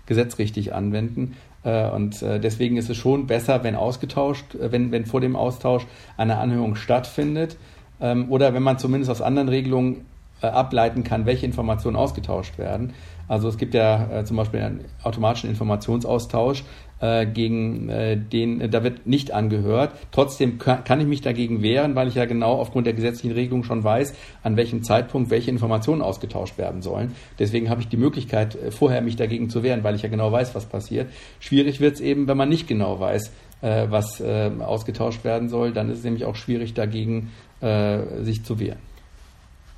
[0.06, 1.36] Gesetz richtig anwenden.
[1.64, 5.34] Äh, und äh, deswegen ist es schon besser, wenn ausgetauscht, äh, wenn, wenn vor dem
[5.34, 5.86] Austausch
[6.16, 7.56] eine Anhörung stattfindet.
[8.00, 10.04] Ähm, oder wenn man zumindest aus anderen Regelungen
[10.42, 12.94] äh, ableiten kann, welche Informationen ausgetauscht werden.
[13.28, 16.64] Also es gibt ja äh, zum Beispiel einen automatischen Informationsaustausch,
[17.02, 19.92] äh, gegen äh, den, äh, da wird nicht angehört.
[20.12, 23.82] Trotzdem kann, ich mich dagegen wehren, weil ich ja genau aufgrund der gesetzlichen Regelung schon
[23.82, 27.12] weiß, an welchem Zeitpunkt welche Informationen ausgetauscht werden sollen.
[27.38, 30.30] Deswegen habe ich die Möglichkeit, äh, vorher mich dagegen zu wehren, weil ich ja genau
[30.30, 31.08] weiß, was passiert.
[31.40, 33.32] Schwierig wird es eben, wenn man nicht genau weiß,
[33.62, 35.72] äh, was äh, ausgetauscht werden soll.
[35.72, 38.91] Dann ist es nämlich auch schwierig, dagegen äh, sich zu wehren.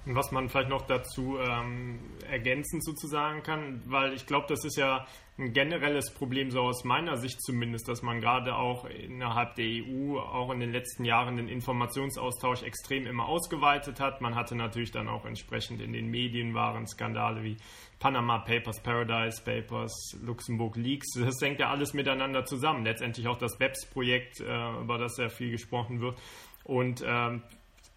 [0.06, 1.98] Was man vielleicht noch dazu ähm,
[2.30, 7.16] ergänzend sozusagen kann, weil ich glaube, das ist ja ein generelles Problem, so aus meiner
[7.16, 11.48] Sicht zumindest, dass man gerade auch innerhalb der EU auch in den letzten Jahren den
[11.48, 14.20] Informationsaustausch extrem immer ausgeweitet hat.
[14.20, 17.56] Man hatte natürlich dann auch entsprechend in den Medien waren Skandale wie
[17.98, 21.14] Panama Papers, Paradise Papers, Luxemburg Leaks.
[21.14, 22.84] Das hängt ja alles miteinander zusammen.
[22.84, 26.16] Letztendlich auch das BEPS-Projekt, äh, über das sehr viel gesprochen wird.
[26.62, 27.42] Und ähm,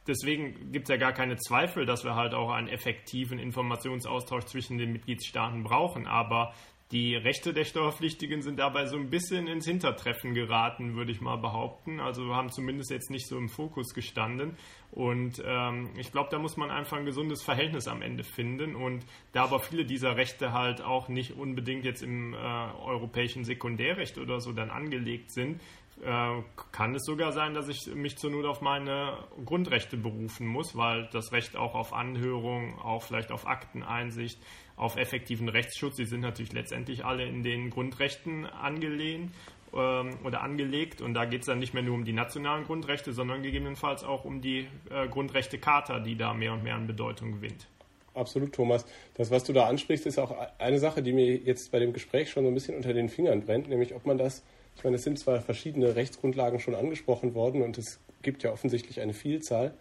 [0.08, 4.78] deswegen gibt es ja gar keine Zweifel, dass wir halt auch einen effektiven Informationsaustausch zwischen
[4.78, 6.08] den Mitgliedstaaten brauchen.
[6.08, 6.54] Aber
[6.92, 11.36] die Rechte der Steuerpflichtigen sind dabei so ein bisschen ins Hintertreffen geraten, würde ich mal
[11.36, 12.00] behaupten.
[12.00, 14.56] Also haben zumindest jetzt nicht so im Fokus gestanden.
[14.92, 18.76] Und ähm, ich glaube, da muss man einfach ein gesundes Verhältnis am Ende finden.
[18.76, 24.18] Und da aber viele dieser Rechte halt auch nicht unbedingt jetzt im äh, europäischen Sekundärrecht
[24.18, 25.60] oder so dann angelegt sind,
[26.04, 30.76] äh, kann es sogar sein, dass ich mich zur Not auf meine Grundrechte berufen muss,
[30.76, 34.40] weil das Recht auch auf Anhörung, auch vielleicht auf Akteneinsicht,
[34.76, 39.32] auf effektiven Rechtsschutz, die sind natürlich letztendlich alle in den Grundrechten angelehnt
[39.74, 43.12] ähm, oder angelegt und da geht es dann nicht mehr nur um die nationalen Grundrechte,
[43.12, 47.68] sondern gegebenenfalls auch um die äh, Grundrechte-Charta, die da mehr und mehr an Bedeutung gewinnt.
[48.14, 48.86] Absolut, Thomas.
[49.16, 52.30] Das, was du da ansprichst, ist auch eine Sache, die mir jetzt bei dem Gespräch
[52.30, 54.44] schon so ein bisschen unter den Fingern brennt, nämlich ob man das
[54.78, 59.02] ich meine, es sind zwar verschiedene Rechtsgrundlagen schon angesprochen worden und es gibt ja offensichtlich
[59.02, 59.74] eine Vielzahl,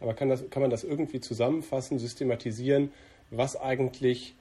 [0.00, 2.90] aber kann, das, kann man das irgendwie zusammenfassen, systematisieren,
[3.30, 4.34] was eigentlich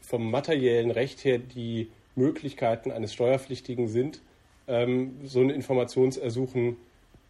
[0.00, 4.20] vom materiellen Recht her die Möglichkeiten eines Steuerpflichtigen sind,
[4.66, 6.76] ähm, so ein Informationsersuchen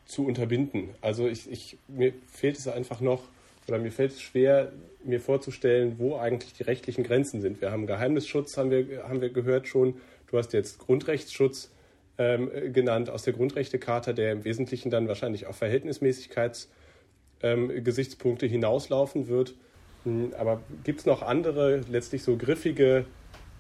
[0.07, 0.91] zu unterbinden?
[1.01, 3.25] Also ich, ich, mir fehlt es einfach noch,
[3.67, 4.71] oder mir fällt es schwer,
[5.03, 7.61] mir vorzustellen, wo eigentlich die rechtlichen Grenzen sind.
[7.61, 9.95] Wir haben Geheimnisschutz, haben wir, haben wir gehört schon.
[10.29, 11.71] Du hast jetzt Grundrechtsschutz
[12.21, 19.55] ähm, genannt aus der Grundrechtecharta, der im Wesentlichen dann wahrscheinlich auf Verhältnismäßigkeitsgesichtspunkte ähm, hinauslaufen wird.
[20.05, 23.07] Hm, aber gibt es noch andere, letztlich so griffige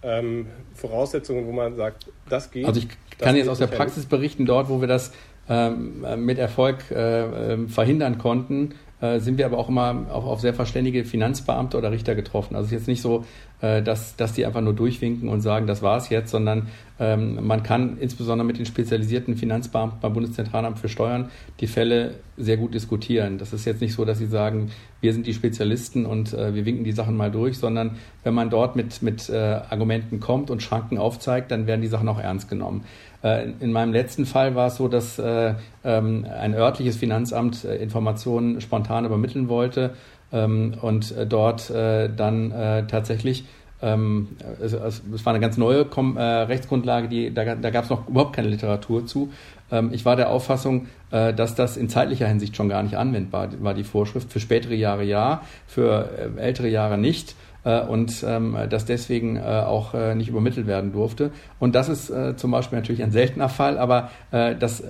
[0.02, 2.66] ähm, Voraussetzungen, wo man sagt, das geht?
[2.66, 5.12] Also ich kann jetzt aus der Praxis berichten, dort, wo wir das
[5.48, 8.74] ähm, mit Erfolg äh, ähm, verhindern konnten,
[9.18, 12.54] sind wir aber auch immer auf, auf sehr verständige Finanzbeamte oder Richter getroffen.
[12.54, 13.24] Also es ist jetzt nicht so,
[13.60, 17.62] äh, dass, dass die einfach nur durchwinken und sagen, das war's jetzt, sondern ähm, man
[17.62, 23.36] kann insbesondere mit den spezialisierten Finanzbeamten beim Bundeszentralamt für Steuern die Fälle sehr gut diskutieren.
[23.36, 24.70] Das ist jetzt nicht so, dass sie sagen,
[25.02, 28.48] wir sind die Spezialisten und äh, wir winken die Sachen mal durch, sondern wenn man
[28.48, 32.48] dort mit, mit äh, Argumenten kommt und Schranken aufzeigt, dann werden die Sachen auch ernst
[32.48, 32.84] genommen.
[33.22, 35.54] Äh, in meinem letzten Fall war es so, dass äh,
[35.84, 39.94] ähm, ein örtliches Finanzamt äh, Informationen spontan übermitteln wollte
[40.32, 43.44] ähm, und dort dann tatsächlich
[43.82, 44.28] ähm,
[44.60, 49.32] es, war eine ganz neue Rechtsgrundlage, die, da, gab es noch überhaupt keine Literatur zu.
[49.92, 53.84] Ich war der Auffassung, dass das in zeitlicher Hinsicht schon gar nicht anwendbar war, die
[53.84, 54.32] Vorschrift.
[54.32, 59.94] Für spätere Jahre ja, für ältere Jahre nicht äh, und ähm, das deswegen äh, auch
[59.94, 61.30] äh, nicht übermittelt werden durfte.
[61.58, 64.86] Und das ist äh, zum Beispiel natürlich ein seltener Fall, aber äh, das äh,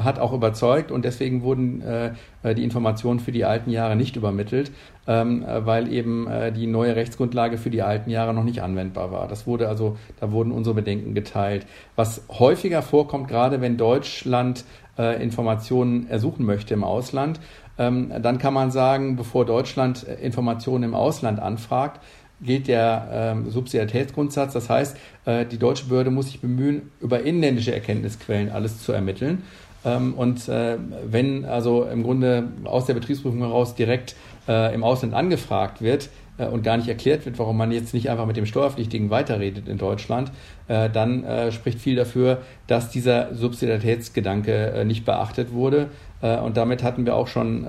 [0.00, 2.12] hat auch überzeugt und deswegen wurden äh,
[2.54, 4.70] die Informationen für die alten Jahre nicht übermittelt,
[5.06, 9.26] ähm, weil eben äh, die neue Rechtsgrundlage für die alten Jahre noch nicht anwendbar war.
[9.26, 11.66] Das wurde also, da wurden unsere Bedenken geteilt.
[11.96, 14.64] Was häufiger vorkommt, gerade wenn Deutschland
[14.98, 17.40] äh, Informationen ersuchen möchte im Ausland,
[17.78, 22.00] dann kann man sagen, bevor Deutschland äh, Informationen im Ausland anfragt,
[22.40, 24.52] gilt der ähm, Subsidiaritätsgrundsatz.
[24.52, 29.42] Das heißt, äh, die deutsche Behörde muss sich bemühen, über inländische Erkenntnisquellen alles zu ermitteln.
[29.84, 34.16] Ähm, und äh, wenn also im Grunde aus der Betriebsprüfung heraus direkt
[34.48, 38.10] äh, im Ausland angefragt wird, äh, und gar nicht erklärt wird, warum man jetzt nicht
[38.10, 40.30] einfach mit dem Steuerpflichtigen weiterredet in Deutschland,
[40.68, 45.88] äh, dann spricht viel dafür, dass dieser Subsidiaritätsgedanke nicht beachtet wurde.
[46.20, 47.64] Und damit hatten wir auch schon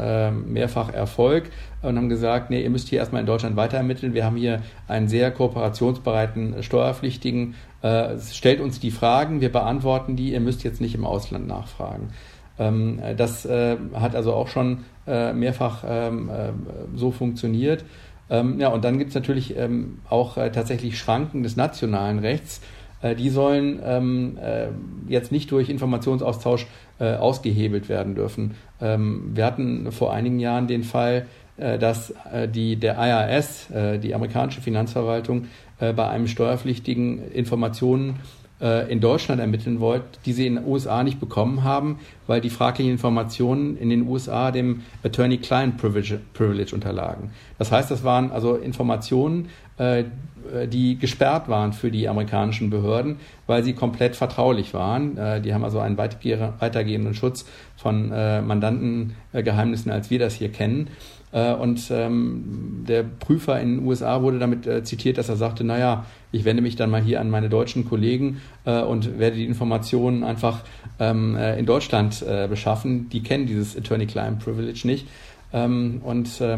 [0.51, 1.51] mehrfach Erfolg
[1.83, 4.15] und haben gesagt, nee, ihr müsst hier erstmal in Deutschland weiter ermitteln.
[4.15, 7.53] Wir haben hier einen sehr kooperationsbereiten Steuerpflichtigen.
[8.31, 12.09] Stellt uns die Fragen, wir beantworten die, ihr müsst jetzt nicht im Ausland nachfragen.
[12.57, 16.31] Ähm, das hat also auch schon mehrfach ähm,
[16.95, 17.85] so funktioniert.
[18.29, 19.55] Ähm, ja, und dann gibt es natürlich
[20.09, 22.62] auch äh, tatsächlich Schranken des nationalen Rechts.
[23.01, 24.67] Äh, die sollen äh,
[25.07, 26.67] jetzt nicht durch Informationsaustausch
[26.99, 28.55] äh, ausgehebelt werden dürfen.
[28.81, 33.67] Ähm, wir hatten vor einigen Jahren den Fall, äh, dass äh, die, der IRS,
[34.03, 35.45] die amerikanische Finanzverwaltung,
[35.79, 38.19] bei einem Steuerpflichtigen Informationen
[38.89, 42.91] in Deutschland ermitteln wollt, die sie in den USA nicht bekommen haben, weil die fraglichen
[42.91, 47.31] Informationen in den USA dem Attorney-Client Privilege, Privilege unterlagen.
[47.57, 49.47] Das heißt, das waren also Informationen,
[50.67, 55.17] die gesperrt waren für die amerikanischen Behörden, weil sie komplett vertraulich waren.
[55.17, 60.89] Äh, die haben also einen weitergehenden Schutz von Mandantengeheimnissen, als wir das hier kennen.
[61.32, 65.63] Äh, und ähm, der Prüfer in den USA wurde damit äh, zitiert, dass er sagte,
[65.63, 69.45] naja, ich wende mich dann mal hier an meine deutschen Kollegen äh, und werde die
[69.45, 70.62] Informationen einfach
[70.99, 73.10] ähm, äh, in Deutschland äh, beschaffen.
[73.10, 75.08] Die kennen dieses Attorney-Client Privilege nicht.
[75.54, 76.58] Ähm, und äh,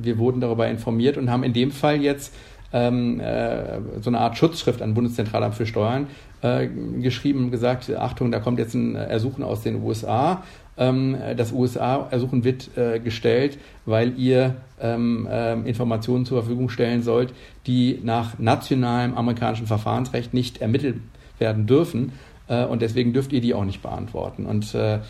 [0.00, 2.34] wir wurden darüber informiert und haben in dem Fall jetzt
[2.72, 6.06] ähm, äh, so eine Art Schutzschrift an Bundeszentralamt für Steuern
[6.42, 6.68] äh,
[7.00, 10.42] geschrieben und gesagt, Achtung, da kommt jetzt ein Ersuchen aus den USA
[10.80, 17.34] ähm, das USA-Ersuchen wird äh, gestellt, weil ihr ähm, äh, Informationen zur Verfügung stellen sollt,
[17.66, 20.96] die nach nationalem amerikanischen Verfahrensrecht nicht ermittelt
[21.38, 22.12] werden dürfen.
[22.48, 24.46] Äh, und deswegen dürft ihr die auch nicht beantworten.
[24.46, 25.00] Und äh,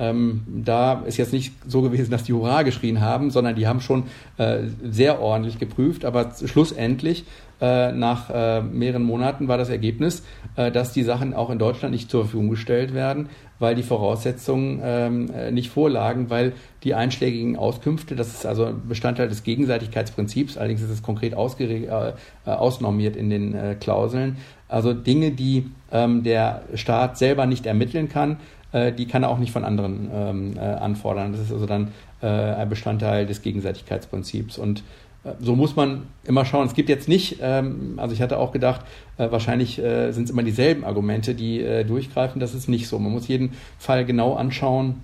[0.00, 3.80] ähm, da ist jetzt nicht so gewesen, dass die Hurra geschrien haben, sondern die haben
[3.80, 4.04] schon
[4.38, 6.06] äh, sehr ordentlich geprüft.
[6.06, 7.24] Aber schlussendlich,
[7.60, 10.24] äh, nach äh, mehreren Monaten, war das Ergebnis,
[10.56, 14.80] äh, dass die Sachen auch in Deutschland nicht zur Verfügung gestellt werden, weil die Voraussetzungen
[14.82, 20.80] ähm, äh, nicht vorlagen, weil die einschlägigen Auskünfte, das ist also Bestandteil des Gegenseitigkeitsprinzips, allerdings
[20.80, 22.10] ist es konkret äh,
[22.46, 28.38] ausnormiert in den äh, Klauseln, also Dinge, die ähm, der Staat selber nicht ermitteln kann,
[28.72, 31.32] äh, die kann er auch nicht von anderen ähm, äh, anfordern.
[31.32, 31.88] Das ist also dann
[32.22, 34.58] äh, ein Bestandteil des Gegenseitigkeitsprinzips.
[34.58, 34.82] Und
[35.24, 36.66] äh, so muss man immer schauen.
[36.66, 38.82] Es gibt jetzt nicht, ähm, also ich hatte auch gedacht,
[39.18, 42.40] äh, wahrscheinlich äh, sind es immer dieselben Argumente, die äh, durchgreifen.
[42.40, 42.98] Das ist nicht so.
[42.98, 45.02] Man muss jeden Fall genau anschauen.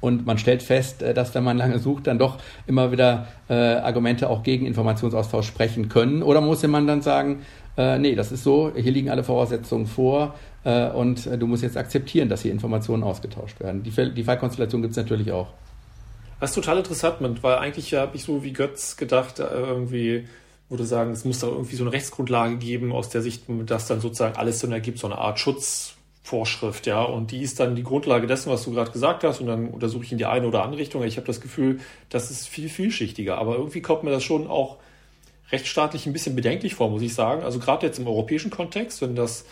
[0.00, 3.54] Und man stellt fest, äh, dass wenn man lange sucht, dann doch immer wieder äh,
[3.54, 6.22] Argumente auch gegen Informationsaustausch sprechen können.
[6.22, 7.40] Oder muss man dann sagen,
[7.76, 10.34] nee, das ist so, hier liegen alle Voraussetzungen vor
[10.64, 13.82] äh, und äh, du musst jetzt akzeptieren, dass hier Informationen ausgetauscht werden.
[13.82, 15.48] Die, die Fallkonstellation gibt es natürlich auch.
[16.40, 20.26] Das ist total interessant, weil eigentlich habe ich so wie Götz gedacht, äh, irgendwie
[20.68, 24.00] würde sagen, es muss da irgendwie so eine Rechtsgrundlage geben, aus der Sicht, dass dann
[24.00, 27.02] sozusagen alles Sinn ergibt, so eine Art Schutzvorschrift, ja.
[27.02, 30.04] Und die ist dann die Grundlage dessen, was du gerade gesagt hast, und dann untersuche
[30.04, 31.04] ich in die eine oder andere Richtung.
[31.04, 33.38] Ich habe das Gefühl, das ist viel vielschichtiger.
[33.38, 34.78] Aber irgendwie kommt mir das schon auch
[35.52, 37.42] rechtsstaatlich ein bisschen bedenklich vor, muss ich sagen.
[37.42, 39.44] Also gerade jetzt im europäischen Kontext, wenn das,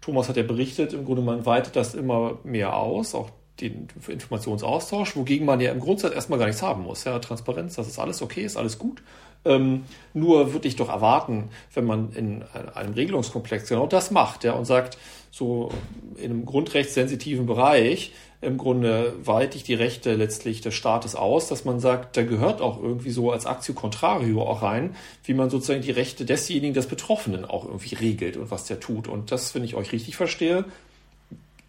[0.00, 3.30] Thomas hat ja berichtet, im Grunde man weitet das immer mehr aus, auch
[3.60, 7.04] den Informationsaustausch, wogegen man ja im Grundsatz erstmal gar nichts haben muss.
[7.04, 9.02] Ja, Transparenz, das ist alles okay, ist alles gut.
[9.44, 12.42] Ähm, nur würde ich doch erwarten, wenn man in
[12.74, 14.98] einem Regelungskomplex genau das macht ja, und sagt,
[15.30, 15.70] so
[16.16, 21.66] in einem grundrechtssensitiven Bereich im Grunde weite ich die Rechte letztlich des Staates aus, dass
[21.66, 25.82] man sagt, da gehört auch irgendwie so als Actio Contrario auch rein, wie man sozusagen
[25.82, 29.08] die Rechte desjenigen, des Betroffenen auch irgendwie regelt und was der tut.
[29.08, 30.64] Und das, wenn ich euch richtig verstehe,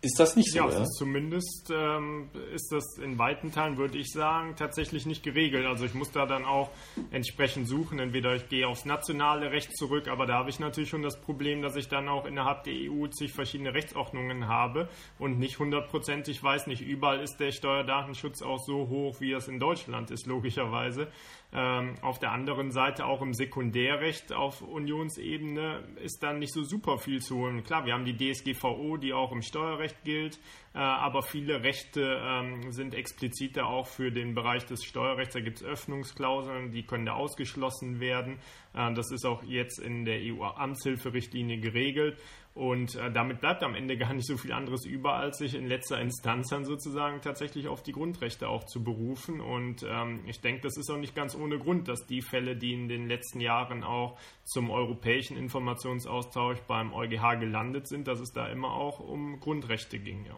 [0.04, 0.58] ist das nicht so?
[0.58, 0.86] Ja, ja?
[0.86, 5.68] zumindest ähm, ist das in weiten Teilen, würde ich sagen, tatsächlich nicht geregelt.
[5.68, 6.72] Also ich muss da dann auch
[7.12, 8.00] entsprechend suchen.
[8.00, 11.62] Entweder ich gehe aufs nationale Recht zurück, aber da habe ich natürlich schon das Problem,
[11.62, 14.90] dass ich dann auch innerhalb der EU zig verschiedene Rechtsordnungen habe
[15.20, 19.60] und nicht hundertprozentig weiß, nicht überall ist der Steuerdatenschutz auch so hoch, wie es in
[19.60, 21.10] Deutschland ist, logischerweise.
[21.54, 26.98] Ähm, auf der anderen Seite auch im Sekundärrecht auf Unionsebene ist dann nicht so super
[26.98, 27.64] viel zu holen.
[27.64, 30.40] Klar, wir haben die DSGVO, die auch im Steuerrecht gilt,
[30.74, 35.34] äh, aber viele Rechte ähm, sind expliziter auch für den Bereich des Steuerrechts.
[35.34, 38.40] Da gibt es Öffnungsklauseln, die können da ausgeschlossen werden.
[38.74, 42.18] Äh, das ist auch jetzt in der EU-Amtshilferichtlinie geregelt.
[42.54, 45.68] Und äh, damit bleibt am Ende gar nicht so viel anderes über, als sich in
[45.68, 49.40] letzter Instanz dann sozusagen tatsächlich auf die Grundrechte auch zu berufen.
[49.40, 52.74] Und ähm, ich denke, das ist auch nicht ganz ohne Grund, dass die Fälle, die
[52.74, 58.48] in den letzten Jahren auch zum europäischen Informationsaustausch beim EuGH gelandet sind, dass es da
[58.48, 60.26] immer auch um Grundrechte ging.
[60.26, 60.38] Ja.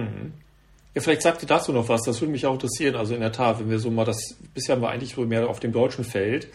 [0.00, 0.34] Mhm.
[0.94, 2.94] Ja, vielleicht sagt ihr dazu noch was, das würde mich auch interessieren.
[2.94, 5.48] Also in der Tat, wenn wir so mal das, bisher haben wir eigentlich so mehr
[5.48, 6.48] auf dem deutschen Feld,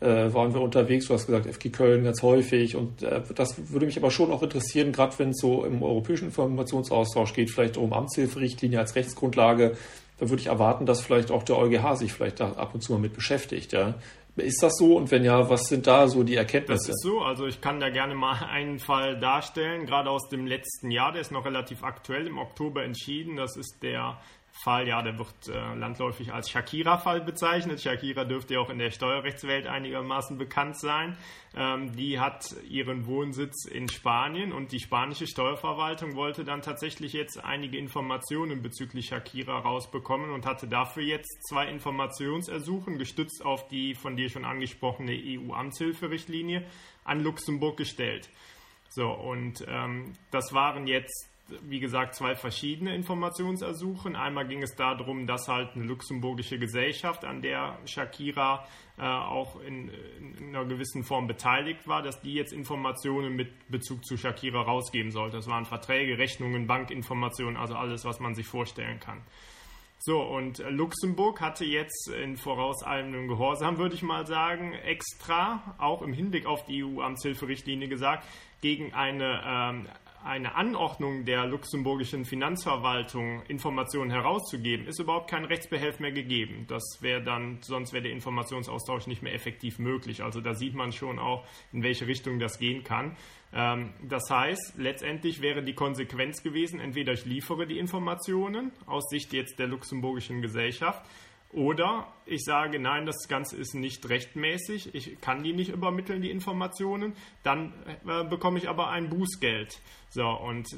[0.00, 3.86] äh, waren wir unterwegs, du hast gesagt, FG Köln ganz häufig und äh, das würde
[3.86, 7.92] mich aber schon auch interessieren, gerade wenn es so im europäischen Informationsaustausch geht, vielleicht um
[7.92, 9.76] Amtshilferichtlinie als Rechtsgrundlage,
[10.18, 12.92] da würde ich erwarten, dass vielleicht auch der EuGH sich vielleicht da ab und zu
[12.92, 13.94] mal mit beschäftigt, ja.
[14.36, 14.96] Ist das so?
[14.96, 16.88] Und wenn ja, was sind da so die Erkenntnisse?
[16.88, 17.20] Das ist so.
[17.22, 21.12] Also ich kann da gerne mal einen Fall darstellen, gerade aus dem letzten Jahr.
[21.12, 23.36] Der ist noch relativ aktuell, im Oktober entschieden.
[23.36, 24.18] Das ist der
[24.62, 27.80] Fall, ja, der wird äh, landläufig als Shakira-Fall bezeichnet.
[27.80, 31.16] Shakira dürfte ja auch in der Steuerrechtswelt einigermaßen bekannt sein.
[31.56, 37.42] Ähm, die hat ihren Wohnsitz in Spanien und die spanische Steuerverwaltung wollte dann tatsächlich jetzt
[37.44, 44.16] einige Informationen bezüglich Shakira rausbekommen und hatte dafür jetzt zwei Informationsersuchen, gestützt auf die von
[44.16, 46.66] dir schon angesprochene EU-Amtshilferichtlinie,
[47.04, 48.28] an Luxemburg gestellt.
[48.88, 51.27] So, und ähm, das waren jetzt
[51.62, 54.16] wie gesagt, zwei verschiedene Informationsersuchen.
[54.16, 58.66] Einmal ging es darum, dass halt eine luxemburgische Gesellschaft, an der Shakira
[58.98, 64.04] äh, auch in, in, einer gewissen Form beteiligt war, dass die jetzt Informationen mit Bezug
[64.04, 65.36] zu Shakira rausgeben sollte.
[65.36, 69.22] Das waren Verträge, Rechnungen, Bankinformationen, also alles, was man sich vorstellen kann.
[70.00, 76.12] So, und Luxemburg hatte jetzt in vorauseilendem Gehorsam, würde ich mal sagen, extra, auch im
[76.12, 78.24] Hinblick auf die EU-Amtshilferichtlinie gesagt,
[78.60, 79.88] gegen eine ähm,
[80.24, 86.66] eine Anordnung der luxemburgischen Finanzverwaltung, Informationen herauszugeben, ist überhaupt kein Rechtsbehelf mehr gegeben.
[86.68, 90.22] Das wäre dann, sonst wäre der Informationsaustausch nicht mehr effektiv möglich.
[90.22, 93.16] Also da sieht man schon auch, in welche Richtung das gehen kann.
[93.52, 99.32] Ähm, das heißt, letztendlich wäre die Konsequenz gewesen, entweder ich liefere die Informationen aus Sicht
[99.32, 101.02] jetzt der luxemburgischen Gesellschaft,
[101.52, 106.30] oder ich sage, nein, das Ganze ist nicht rechtmäßig, ich kann die nicht übermitteln, die
[106.30, 107.72] Informationen, dann
[108.06, 109.80] äh, bekomme ich aber ein Bußgeld.
[110.10, 110.68] So, und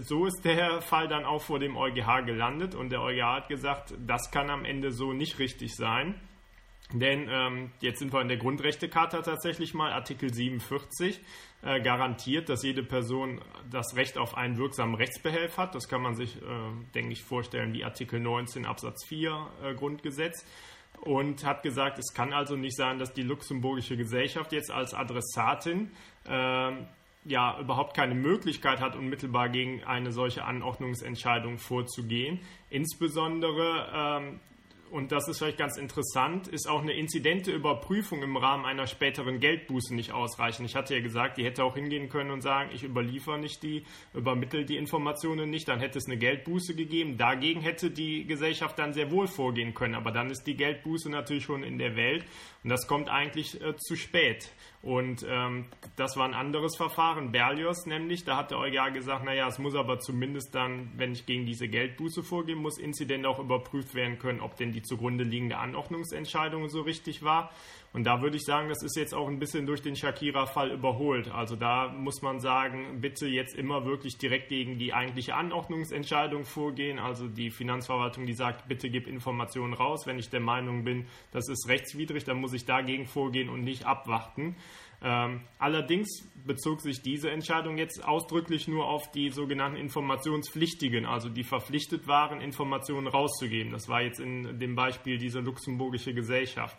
[0.00, 3.94] so ist der Fall dann auch vor dem EuGH gelandet und der EuGH hat gesagt,
[4.06, 6.20] das kann am Ende so nicht richtig sein.
[6.92, 11.20] Denn ähm, jetzt sind wir in der Grundrechtecharta tatsächlich mal, Artikel 47
[11.62, 15.74] äh, garantiert, dass jede Person das Recht auf einen wirksamen Rechtsbehelf hat.
[15.74, 16.40] Das kann man sich, äh,
[16.94, 20.44] denke ich, vorstellen wie Artikel 19 Absatz 4 äh, Grundgesetz.
[21.00, 25.90] Und hat gesagt, es kann also nicht sein, dass die luxemburgische Gesellschaft jetzt als Adressatin
[26.26, 26.86] ähm,
[27.24, 32.40] ja überhaupt keine Möglichkeit hat, unmittelbar gegen eine solche Anordnungsentscheidung vorzugehen.
[32.70, 34.40] Insbesondere ähm,
[34.90, 39.40] und das ist vielleicht ganz interessant, ist auch eine inzidente Überprüfung im Rahmen einer späteren
[39.40, 40.68] Geldbuße nicht ausreichend.
[40.68, 43.84] Ich hatte ja gesagt, die hätte auch hingehen können und sagen, ich überliefere nicht die,
[44.12, 47.16] übermittle die Informationen nicht, dann hätte es eine Geldbuße gegeben.
[47.16, 51.44] Dagegen hätte die Gesellschaft dann sehr wohl vorgehen können, aber dann ist die Geldbuße natürlich
[51.44, 52.24] schon in der Welt
[52.64, 54.50] und das kommt eigentlich äh, zu spät.
[54.82, 59.48] Und ähm, das war ein anderes Verfahren, Berlios nämlich, da hat der EuGH gesagt, naja,
[59.48, 63.94] es muss aber zumindest dann, wenn ich gegen diese Geldbuße vorgehen muss, Inzident auch überprüft
[63.94, 67.50] werden können, ob denn die zugrunde liegende Anordnungsentscheidung so richtig war.
[67.94, 71.30] Und da würde ich sagen, das ist jetzt auch ein bisschen durch den Shakira-Fall überholt.
[71.30, 76.98] Also da muss man sagen, bitte jetzt immer wirklich direkt gegen die eigentliche Anordnungsentscheidung vorgehen.
[76.98, 80.08] Also die Finanzverwaltung, die sagt, bitte gib Informationen raus.
[80.08, 83.86] Wenn ich der Meinung bin, das ist rechtswidrig, dann muss ich dagegen vorgehen und nicht
[83.86, 84.56] abwarten.
[85.00, 91.44] Ähm, allerdings bezog sich diese Entscheidung jetzt ausdrücklich nur auf die sogenannten Informationspflichtigen, also die
[91.44, 93.70] verpflichtet waren, Informationen rauszugeben.
[93.70, 96.76] Das war jetzt in dem Beispiel diese luxemburgische Gesellschaft.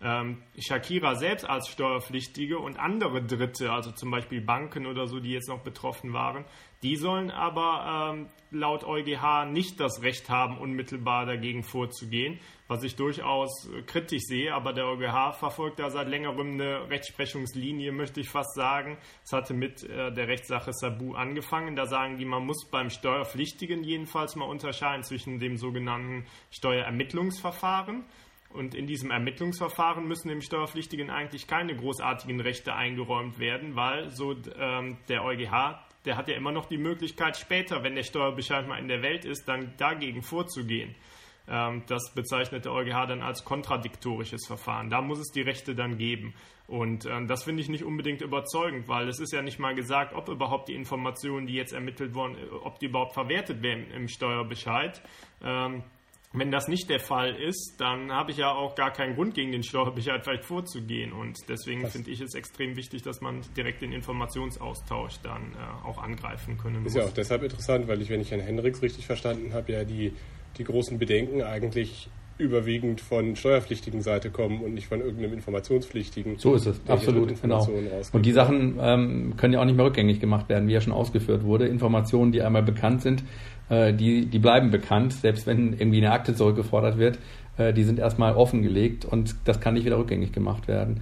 [0.00, 5.30] Ähm, Shakira selbst als Steuerpflichtige und andere Dritte, also zum Beispiel Banken oder so, die
[5.30, 6.44] jetzt noch betroffen waren,
[6.84, 12.38] die sollen aber ähm, laut EuGH nicht das Recht haben, unmittelbar dagegen vorzugehen,
[12.68, 14.54] was ich durchaus kritisch sehe.
[14.54, 18.98] Aber der EuGH verfolgt da seit längerem eine Rechtsprechungslinie, möchte ich fast sagen.
[19.24, 21.74] Es hatte mit äh, der Rechtssache Sabu angefangen.
[21.74, 28.04] Da sagen die, man muss beim Steuerpflichtigen jedenfalls mal unterscheiden zwischen dem sogenannten Steuerermittlungsverfahren
[28.50, 34.34] und in diesem Ermittlungsverfahren müssen dem Steuerpflichtigen eigentlich keine großartigen Rechte eingeräumt werden, weil so
[34.58, 38.78] ähm, der EuGH, der hat ja immer noch die Möglichkeit, später, wenn der Steuerbescheid mal
[38.78, 40.94] in der Welt ist, dann dagegen vorzugehen.
[41.46, 44.90] Ähm, das bezeichnet der EuGH dann als kontradiktorisches Verfahren.
[44.90, 46.34] Da muss es die Rechte dann geben.
[46.66, 50.14] Und ähm, das finde ich nicht unbedingt überzeugend, weil es ist ja nicht mal gesagt,
[50.14, 55.00] ob überhaupt die Informationen, die jetzt ermittelt wurden, ob die überhaupt verwertet werden im Steuerbescheid.
[55.42, 55.82] Ähm,
[56.32, 59.50] wenn das nicht der Fall ist, dann habe ich ja auch gar keinen Grund, gegen
[59.50, 61.12] den Steuerbescheid vielleicht vorzugehen.
[61.12, 66.02] Und deswegen finde ich es extrem wichtig, dass man direkt den Informationsaustausch dann äh, auch
[66.02, 66.92] angreifen können muss.
[66.92, 69.84] Ist ja auch deshalb interessant, weil ich, wenn ich Herrn Hendricks richtig verstanden habe, ja
[69.84, 70.12] die,
[70.58, 76.38] die großen Bedenken eigentlich überwiegend von steuerpflichtigen Seite kommen und nicht von irgendeinem Informationspflichtigen.
[76.38, 77.68] So ist es, absolut, genau.
[78.12, 80.92] Und die Sachen ähm, können ja auch nicht mehr rückgängig gemacht werden, wie ja schon
[80.92, 81.66] ausgeführt wurde.
[81.66, 83.24] Informationen, die einmal bekannt sind,
[83.68, 87.18] äh, die, die bleiben bekannt, selbst wenn irgendwie eine Akte zurückgefordert wird,
[87.56, 91.00] äh, die sind erstmal offengelegt und das kann nicht wieder rückgängig gemacht werden.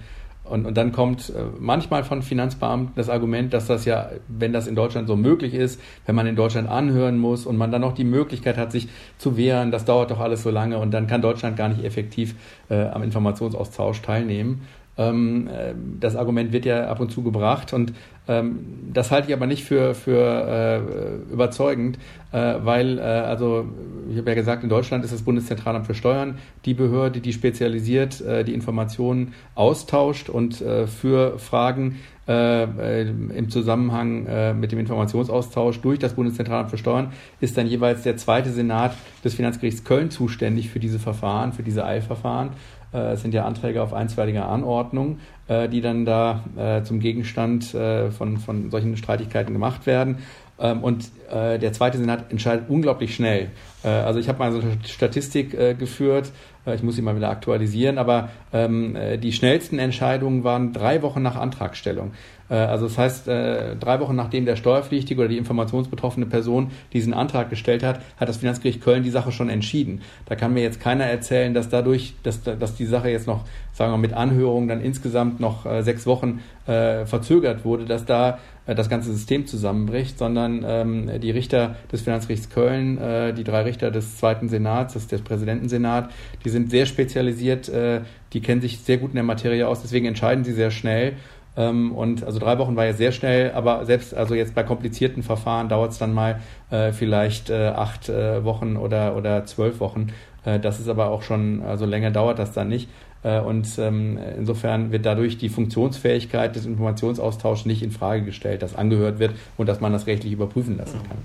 [0.49, 4.67] Und, und dann kommt äh, manchmal von Finanzbeamten das Argument, dass das ja, wenn das
[4.67, 7.93] in Deutschland so möglich ist, wenn man in Deutschland anhören muss und man dann noch
[7.93, 8.87] die Möglichkeit hat, sich
[9.17, 12.35] zu wehren, das dauert doch alles so lange und dann kann Deutschland gar nicht effektiv
[12.69, 14.61] äh, am Informationsaustausch teilnehmen.
[14.97, 17.93] Ähm, äh, das Argument wird ja ab und zu gebracht und
[18.27, 20.83] das halte ich aber nicht für, für
[21.29, 21.97] äh, überzeugend,
[22.33, 23.65] äh, weil, äh, also
[24.09, 28.19] ich habe ja gesagt, in Deutschland ist das Bundeszentralamt für Steuern die Behörde, die spezialisiert
[28.21, 32.63] äh, die Informationen austauscht und äh, für Fragen äh,
[33.03, 38.49] im Zusammenhang mit dem Informationsaustausch durch das Bundeszentralamt für Steuern ist dann jeweils der zweite
[38.49, 42.49] Senat des Finanzgerichts Köln zuständig für diese Verfahren, für diese Eilverfahren.
[42.93, 47.65] Äh, es sind ja Anträge auf einstweilige Anordnung, äh, die dann da äh, zum Gegenstand
[47.65, 50.17] von, von solchen Streitigkeiten gemacht werden.
[50.59, 53.49] Ähm, und der zweite Senat entscheidet unglaublich schnell.
[53.83, 56.31] also ich habe mal so eine Statistik geführt,
[56.73, 61.35] ich muss sie mal wieder aktualisieren, aber ähm, die schnellsten Entscheidungen waren drei Wochen nach
[61.35, 62.13] Antragstellung.
[62.49, 67.13] Äh, also das heißt, äh, drei Wochen nachdem der Steuerpflichtige oder die informationsbetroffene Person diesen
[67.13, 70.01] Antrag gestellt hat, hat das Finanzgericht Köln die Sache schon entschieden.
[70.25, 73.43] Da kann mir jetzt keiner erzählen, dass dadurch, dass, dass die Sache jetzt noch,
[73.73, 78.89] sagen wir mit Anhörung dann insgesamt noch äh, sechs Wochen verzögert wurde, dass da das
[78.89, 84.17] ganze System zusammenbricht, sondern ähm, die Richter des Finanzgerichts Köln, äh, die drei Richter des
[84.17, 86.11] zweiten Senats, des, des Präsidentensenat,
[86.43, 88.01] die sind sehr spezialisiert, äh,
[88.33, 91.13] die kennen sich sehr gut in der Materie aus, deswegen entscheiden sie sehr schnell
[91.57, 95.23] ähm, und also drei Wochen war ja sehr schnell, aber selbst also jetzt bei komplizierten
[95.23, 96.39] Verfahren dauert es dann mal
[96.69, 100.13] äh, vielleicht äh, acht äh, Wochen oder, oder zwölf Wochen.
[100.45, 102.89] Äh, das ist aber auch schon, also länger dauert das dann nicht.
[103.23, 108.75] Äh, und ähm, insofern wird dadurch die Funktionsfähigkeit des Informationsaustauschs nicht in Frage gestellt, dass
[108.75, 111.17] angehört wird und dass man das rechtlich überprüfen lassen kann.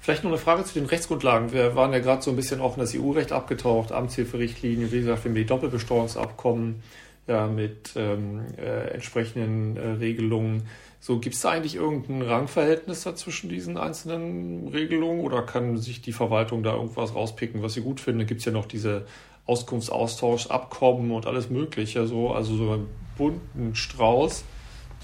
[0.00, 1.52] Vielleicht noch eine Frage zu den Rechtsgrundlagen.
[1.52, 5.24] Wir waren ja gerade so ein bisschen auch in das EU-Recht abgetaucht, Amtshilferichtlinie, wie gesagt,
[5.24, 6.82] wir haben die Doppelbesteuerungsabkommen
[7.30, 10.64] ja, mit ähm, äh, entsprechenden äh, Regelungen.
[10.98, 16.02] So, gibt es da eigentlich irgendein Rangverhältnis da zwischen diesen einzelnen Regelungen oder kann sich
[16.02, 18.26] die Verwaltung da irgendwas rauspicken, was sie gut findet?
[18.26, 19.06] Gibt es ja noch diese
[19.46, 24.44] Auskunftsaustauschabkommen und alles Mögliche, so, also so einen bunten Strauß.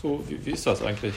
[0.03, 1.15] So, wie, wie ist das eigentlich?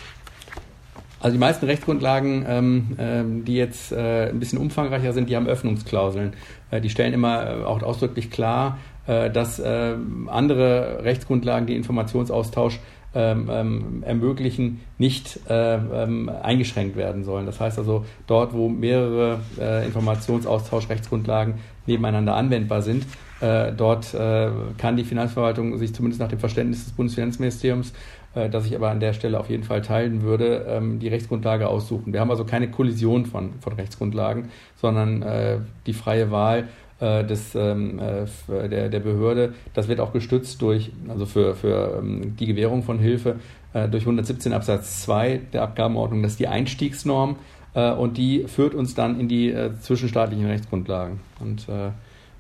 [1.20, 5.47] Also die meisten Rechtsgrundlagen, ähm, ähm, die jetzt äh, ein bisschen umfangreicher sind, die haben
[5.47, 6.34] Öffnungsklauseln.
[6.72, 8.78] Äh, die stellen immer äh, auch ausdrücklich klar,
[9.10, 9.95] dass äh,
[10.28, 12.80] andere Rechtsgrundlagen, die Informationsaustausch
[13.16, 17.47] ähm, ähm, ermöglichen, nicht äh, ähm, eingeschränkt werden sollen.
[17.47, 21.55] Das heißt also, dort, wo mehrere äh, Informationsaustausch-Rechtsgrundlagen
[21.88, 23.07] nebeneinander anwendbar sind,
[23.41, 27.93] äh, dort äh, kann die Finanzverwaltung sich zumindest nach dem Verständnis des Bundesfinanzministeriums,
[28.36, 32.14] äh, das ich aber an der Stelle auf jeden Fall teilen würde, die Rechtsgrundlage aussuchen.
[32.14, 35.57] Wir haben also keine Kollision von, von Rechtsgrundlagen, sondern äh,
[35.88, 36.68] die freie Wahl
[37.00, 39.54] äh, des, ähm, äh, der, der Behörde.
[39.74, 43.36] Das wird auch gestützt durch, also für, für ähm, die Gewährung von Hilfe,
[43.74, 46.24] äh, durch 117 Absatz 2 der Abgabenordnung.
[46.24, 47.38] Das ist die Einstiegsnorm
[47.72, 51.20] und die führt uns dann in die zwischenstaatlichen Rechtsgrundlagen.
[51.39, 51.68] Und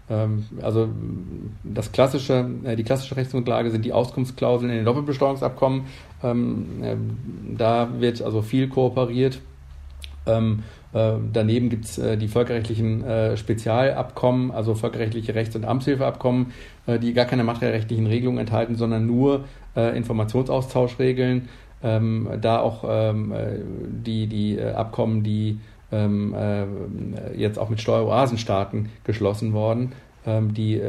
[0.09, 0.89] Ähm, also
[1.63, 5.83] das klassische, äh, die klassische Rechtsgrundlage sind die Auskunftsklauseln in den Doppelbesteuerungsabkommen.
[6.23, 6.95] Ähm, äh,
[7.57, 9.39] da wird also viel kooperiert.
[10.93, 16.47] Ähm, äh, daneben gibt es äh, die völkerrechtlichen äh, Spezialabkommen, also völkerrechtliche Rechts- und Amtshilfeabkommen,
[16.87, 21.47] äh, die gar keine materiellrechtlichen Regelungen enthalten, sondern nur Informationsaustauschregeln.
[21.81, 23.33] Ähm, da auch ähm,
[24.03, 25.59] die, die Abkommen, die
[27.35, 29.93] jetzt auch mit Steueroasenstaaten geschlossen worden,
[30.25, 30.79] die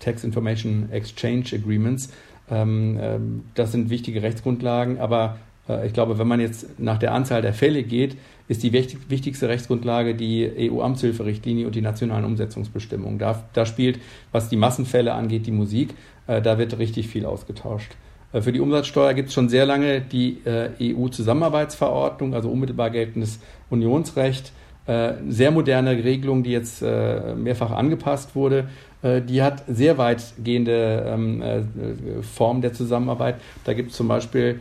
[0.00, 2.12] Tax Information Exchange Agreements.
[2.48, 5.38] Das sind wichtige Rechtsgrundlagen, aber
[5.86, 8.16] ich glaube, wenn man jetzt nach der Anzahl der Fälle geht,
[8.48, 13.18] ist die wichtig, wichtigste Rechtsgrundlage die EU-Amtshilferichtlinie und die nationalen Umsetzungsbestimmungen.
[13.18, 14.00] Da, da spielt,
[14.32, 15.94] was die Massenfälle angeht, die Musik.
[16.26, 17.92] Äh, da wird richtig viel ausgetauscht.
[18.32, 23.40] Äh, für die Umsatzsteuer gibt es schon sehr lange die äh, EU-Zusammenarbeitsverordnung, also unmittelbar geltendes
[23.68, 24.52] Unionsrecht.
[24.86, 28.68] Äh, sehr moderne Regelung, die jetzt mehrfach angepasst wurde.
[29.02, 31.42] Die hat sehr weitgehende ähm,
[32.22, 33.36] Formen der Zusammenarbeit.
[33.64, 34.60] Da gibt es zum Beispiel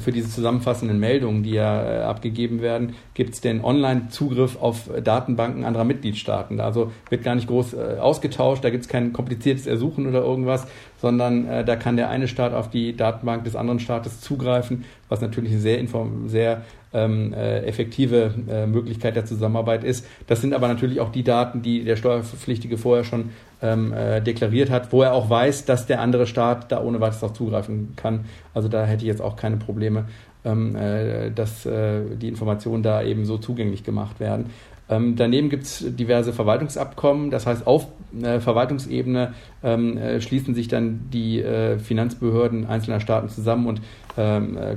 [0.00, 5.64] für diese zusammenfassenden Meldungen, die ja äh, abgegeben werden, gibt es den Online-Zugriff auf Datenbanken
[5.64, 6.60] anderer Mitgliedstaaten.
[6.60, 10.66] Also wird gar nicht groß äh, ausgetauscht, da gibt es kein kompliziertes Ersuchen oder irgendwas,
[11.06, 15.20] sondern äh, da kann der eine Staat auf die Datenbank des anderen Staates zugreifen, was
[15.20, 15.80] natürlich eine sehr,
[16.26, 20.04] sehr ähm, äh, effektive äh, Möglichkeit der Zusammenarbeit ist.
[20.26, 23.30] Das sind aber natürlich auch die Daten, die der Steuerpflichtige vorher schon
[23.62, 27.22] ähm, äh, deklariert hat, wo er auch weiß, dass der andere Staat da ohne weiteres
[27.22, 28.24] auch zugreifen kann.
[28.52, 30.06] Also da hätte ich jetzt auch keine Probleme,
[30.44, 34.46] ähm, äh, dass äh, die Informationen da eben so zugänglich gemacht werden.
[34.88, 37.88] Ähm, daneben gibt es diverse Verwaltungsabkommen, das heißt auf
[38.22, 39.34] äh, Verwaltungsebene
[39.64, 43.80] ähm, äh, schließen sich dann die äh, Finanzbehörden einzelner Staaten zusammen und
[44.16, 44.76] ähm, äh,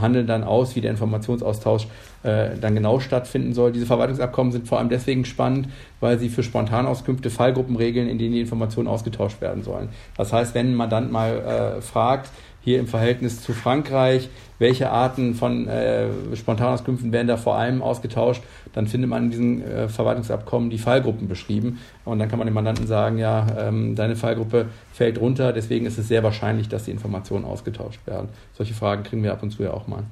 [0.00, 1.88] handeln dann aus, wie der Informationsaustausch
[2.22, 3.72] äh, dann genau stattfinden soll.
[3.72, 5.68] Diese Verwaltungsabkommen sind vor allem deswegen spannend,
[6.00, 9.88] weil sie für Spontanauskünfte Fallgruppen regeln, in denen die Informationen ausgetauscht werden sollen.
[10.16, 12.30] Das heißt, wenn ein Mandant mal äh, fragt,
[12.64, 14.28] hier im Verhältnis zu Frankreich,
[14.60, 19.88] welche Arten von äh, Spontanauskünften werden da vor allem ausgetauscht, dann findet man diesen äh,
[19.88, 21.80] Verwaltungsabkommen die Fallgruppen beschrieben.
[22.04, 25.98] Und dann kann man dem Mandanten sagen, ja, ähm, deine Fallgruppe fällt runter, deswegen ist
[25.98, 28.28] es sehr wahrscheinlich, dass die Informationen ausgetauscht werden.
[28.54, 30.04] Solche Fragen kriegen wir ab und zu ja auch mal.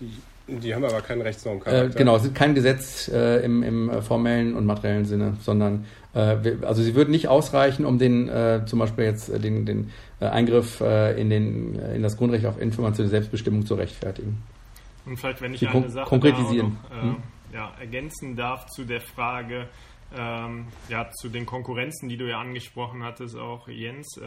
[0.00, 0.10] Die
[0.48, 1.84] die haben aber keinen Rechtsnormcharakter.
[1.84, 5.84] Äh, genau, es ist kein Gesetz äh, im, im formellen und materiellen Sinne, sondern
[6.14, 9.90] äh, also sie würden nicht ausreichen, um den äh, zum Beispiel jetzt äh, den, den
[10.20, 14.42] äh, Eingriff in, den, in das Grundrecht auf informationelle Selbstbestimmung zu rechtfertigen.
[15.04, 16.78] Und vielleicht, wenn ich sie eine Sache konkretisieren.
[16.90, 17.16] Noch, hm?
[17.52, 19.68] Ja, ergänzen darf zu der Frage,
[20.16, 24.18] ähm, ja, zu den Konkurrenzen, die du ja angesprochen hattest, auch Jens.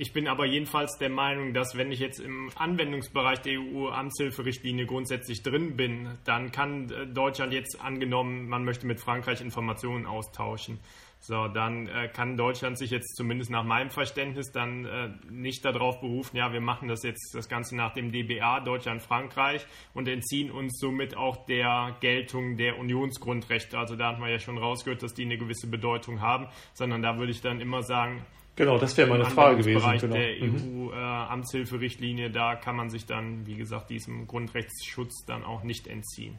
[0.00, 5.42] Ich bin aber jedenfalls der Meinung, dass wenn ich jetzt im Anwendungsbereich der EU-Amtshilferichtlinie grundsätzlich
[5.42, 10.78] drin bin, dann kann äh, Deutschland jetzt angenommen, man möchte mit Frankreich Informationen austauschen.
[11.22, 16.00] So, dann äh, kann Deutschland sich jetzt zumindest nach meinem Verständnis dann äh, nicht darauf
[16.00, 20.78] berufen, ja, wir machen das jetzt das Ganze nach dem DBA Deutschland-Frankreich und entziehen uns
[20.80, 23.78] somit auch der Geltung der Unionsgrundrechte.
[23.78, 27.18] Also da hat man ja schon rausgehört, dass die eine gewisse Bedeutung haben, sondern da
[27.18, 28.24] würde ich dann immer sagen,
[28.56, 29.80] Genau, das wäre meine Frage gewesen.
[29.80, 30.16] Bereich genau.
[30.16, 30.90] der mhm.
[30.90, 36.38] EU-Amtshilferichtlinie, äh, da kann man sich dann, wie gesagt, diesem Grundrechtsschutz dann auch nicht entziehen.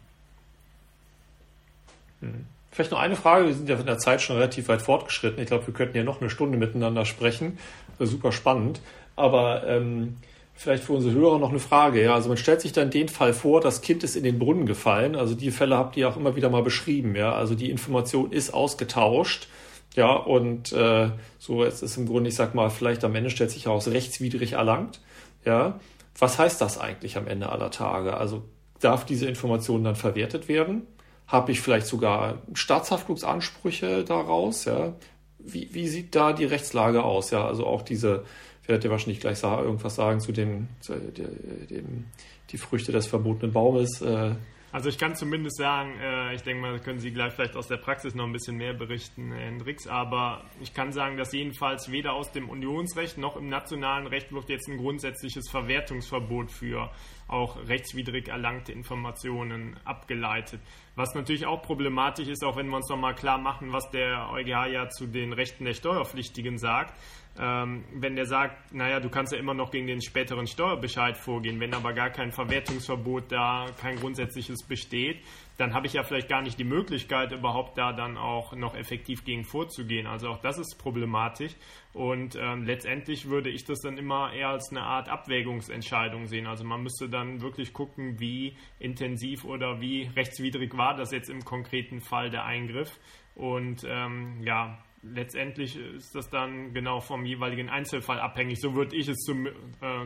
[2.19, 2.45] Mhm.
[2.71, 5.41] Vielleicht noch eine Frage, wir sind ja von der Zeit schon relativ weit fortgeschritten.
[5.41, 7.57] Ich glaube, wir könnten ja noch eine Stunde miteinander sprechen.
[7.99, 8.81] Super spannend.
[9.15, 10.17] Aber ähm,
[10.55, 12.01] vielleicht für unsere Hörer noch eine Frage.
[12.01, 14.65] Ja, also man stellt sich dann den Fall vor, das Kind ist in den Brunnen
[14.65, 15.15] gefallen.
[15.15, 17.15] Also die Fälle habt ihr auch immer wieder mal beschrieben.
[17.15, 19.47] Ja, also die Information ist ausgetauscht
[19.95, 23.51] ja, und äh, so jetzt ist im Grunde, ich sag mal, vielleicht am Ende stellt
[23.51, 25.01] sich heraus, rechtswidrig erlangt.
[25.45, 25.79] Ja,
[26.17, 28.15] was heißt das eigentlich am Ende aller Tage?
[28.15, 28.43] Also
[28.79, 30.83] darf diese Information dann verwertet werden?
[31.31, 34.65] Habe ich vielleicht sogar Staatshaftungsansprüche daraus?
[34.65, 34.93] Ja,
[35.39, 37.31] wie, wie sieht da die Rechtslage aus?
[37.31, 38.25] Ja, also auch diese,
[38.65, 42.07] werdet ihr wahrscheinlich gleich irgendwas sagen zu dem, zu dem,
[42.49, 44.01] die Früchte des verbotenen Baumes.
[44.01, 44.31] Äh,
[44.71, 47.77] also ich kann zumindest sagen, äh, ich denke mal, können Sie gleich vielleicht aus der
[47.77, 52.31] Praxis noch ein bisschen mehr berichten, Hendrix, aber ich kann sagen, dass jedenfalls weder aus
[52.31, 56.89] dem Unionsrecht noch im nationalen Recht wird jetzt ein grundsätzliches Verwertungsverbot für
[57.27, 60.61] auch rechtswidrig erlangte Informationen abgeleitet.
[60.95, 64.67] Was natürlich auch problematisch ist, auch wenn wir uns nochmal klar machen, was der EuGH
[64.71, 66.93] ja zu den Rechten der Steuerpflichtigen sagt.
[67.39, 71.59] Ähm, wenn der sagt, naja, du kannst ja immer noch gegen den späteren Steuerbescheid vorgehen,
[71.61, 75.23] wenn aber gar kein Verwertungsverbot da, kein grundsätzliches besteht,
[75.57, 79.23] dann habe ich ja vielleicht gar nicht die Möglichkeit, überhaupt da dann auch noch effektiv
[79.23, 80.07] gegen vorzugehen.
[80.07, 81.53] Also auch das ist problematisch.
[81.93, 86.47] Und ähm, letztendlich würde ich das dann immer eher als eine Art Abwägungsentscheidung sehen.
[86.47, 91.45] Also man müsste dann wirklich gucken, wie intensiv oder wie rechtswidrig war das jetzt im
[91.45, 92.99] konkreten Fall der Eingriff.
[93.35, 98.59] Und ähm, ja, letztendlich ist das dann genau vom jeweiligen Einzelfall abhängig.
[98.61, 99.51] So würde ich es zum, äh,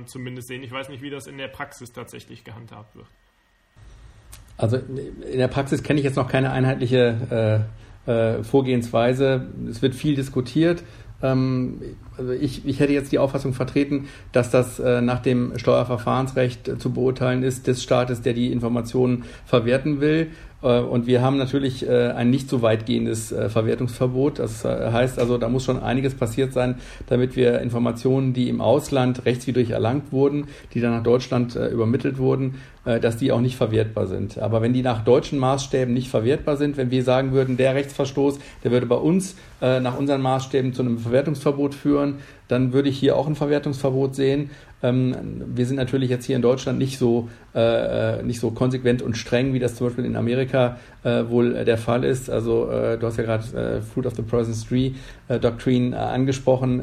[0.05, 0.63] zumindest sehen.
[0.63, 3.07] Ich weiß nicht, wie das in der Praxis tatsächlich gehandhabt wird.
[4.57, 7.67] Also in der Praxis kenne ich jetzt noch keine einheitliche
[8.07, 9.49] äh, äh, Vorgehensweise.
[9.69, 10.83] Es wird viel diskutiert.
[11.21, 11.81] Ähm,
[12.17, 16.77] also ich, ich hätte jetzt die Auffassung vertreten, dass das äh, nach dem Steuerverfahrensrecht äh,
[16.77, 20.31] zu beurteilen ist des Staates, der die Informationen verwerten will.
[20.65, 24.39] Äh, und wir haben natürlich äh, ein nicht so weitgehendes äh, Verwertungsverbot.
[24.39, 26.75] Das heißt also, da muss schon einiges passiert sein,
[27.07, 32.55] damit wir Informationen, die im Ausland rechtswidrig erlangt wurden, die dann nach Deutschland übermittelt wurden,
[32.83, 34.37] dass die auch nicht verwertbar sind.
[34.39, 38.39] Aber wenn die nach deutschen Maßstäben nicht verwertbar sind, wenn wir sagen würden, der Rechtsverstoß,
[38.63, 42.15] der würde bei uns nach unseren Maßstäben zu einem Verwertungsverbot führen,
[42.47, 44.49] dann würde ich hier auch ein Verwertungsverbot sehen.
[44.85, 49.01] Ähm, wir sind natürlich jetzt hier in Deutschland nicht so, äh, äh, nicht so konsequent
[49.01, 52.29] und streng, wie das zum Beispiel in Amerika äh, wohl der Fall ist.
[52.29, 54.91] Also äh, du hast ja gerade äh, Fruit of the Poisonous Tree
[55.27, 56.81] äh, Doctrine angesprochen.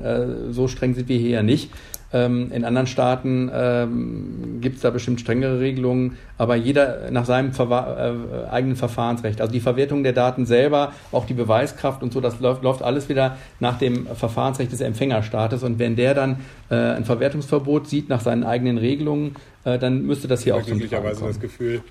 [0.51, 1.71] so streng sind wir hier ja nicht.
[2.13, 7.53] Ähm, in anderen Staaten ähm, gibt es da bestimmt strengere Regelungen, aber jeder nach seinem
[7.53, 8.13] Verwa
[8.47, 9.41] äh, eigenen Verfahrensrecht.
[9.41, 13.09] Also die Verwertung der Daten selber, auch die Beweiskraft und so, das läuft, läuft alles
[13.09, 15.63] wieder nach dem Verfahrensrecht des Empfängerstaates.
[15.63, 16.41] Und wenn der dann
[16.71, 20.81] äh, ein Verwertungsverbot sieht nach seinen eigenen Regelungen, äh, dann müsste das hier auch zum
[20.81, 21.29] Tragen kommen.
[21.29, 21.83] das Gefühl,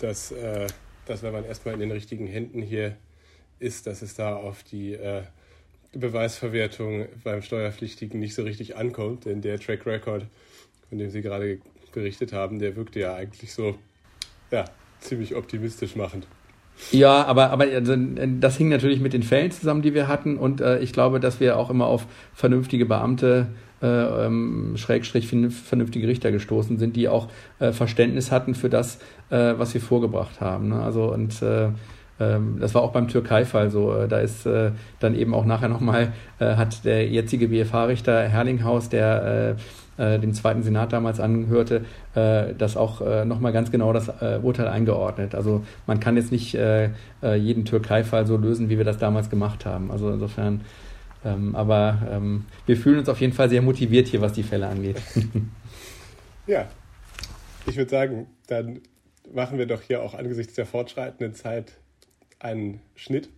[0.00, 0.66] dass, äh,
[1.06, 2.96] dass wenn man erstmal in den richtigen Händen hier
[3.58, 5.22] ist, dass es da auf die äh,
[5.92, 10.26] Beweisverwertung beim Steuerpflichtigen nicht so richtig ankommt, denn der Track Record,
[10.88, 11.58] von dem Sie gerade
[11.92, 13.76] berichtet haben, der wirkte ja eigentlich so,
[14.50, 14.64] ja,
[15.00, 16.26] ziemlich optimistisch machend.
[16.90, 20.38] Ja, aber, aber also, das hing natürlich mit den Fällen zusammen, die wir hatten.
[20.38, 23.48] Und äh, ich glaube, dass wir auch immer auf vernünftige Beamte,
[23.82, 27.28] äh, ähm, Schrägstrich vernünftige Richter gestoßen sind, die auch
[27.58, 28.98] äh, Verständnis hatten für das,
[29.30, 30.68] äh, was wir vorgebracht haben.
[30.68, 30.82] Ne?
[30.82, 31.68] Also und äh,
[32.18, 33.94] das war auch beim Türkei-Fall so.
[33.94, 38.88] Äh, da ist äh, dann eben auch nachher nochmal, äh, hat der jetzige BFH-Richter Herlinghaus,
[38.88, 39.56] der
[39.98, 41.84] den zweiten Senat damals anhörte,
[42.14, 44.10] das auch nochmal ganz genau das
[44.42, 45.34] Urteil eingeordnet.
[45.34, 49.90] Also man kann jetzt nicht jeden Türkei-Fall so lösen, wie wir das damals gemacht haben.
[49.90, 50.62] Also insofern,
[51.24, 54.66] ähm, aber ähm, wir fühlen uns auf jeden Fall sehr motiviert hier, was die Fälle
[54.66, 55.00] angeht.
[56.46, 56.66] ja,
[57.66, 58.80] ich würde sagen, dann
[59.32, 61.74] machen wir doch hier auch angesichts der fortschreitenden Zeit
[62.42, 63.28] einen Schnitt.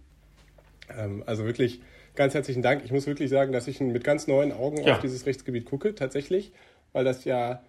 [0.96, 1.80] Ähm, also wirklich
[2.14, 2.82] ganz herzlichen Dank.
[2.84, 4.94] Ich muss wirklich sagen, dass ich mit ganz neuen Augen ja.
[4.94, 6.52] auf dieses Rechtsgebiet gucke, tatsächlich,
[6.92, 7.62] weil das ja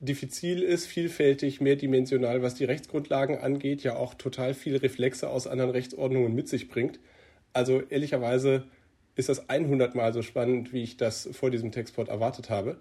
[0.00, 5.70] diffizil ist, vielfältig, mehrdimensional, was die Rechtsgrundlagen angeht, ja auch total viele Reflexe aus anderen
[5.70, 6.98] Rechtsordnungen mit sich bringt.
[7.52, 8.64] Also ehrlicherweise
[9.14, 12.78] ist das 100 Mal so spannend, wie ich das vor diesem Textport erwartet habe,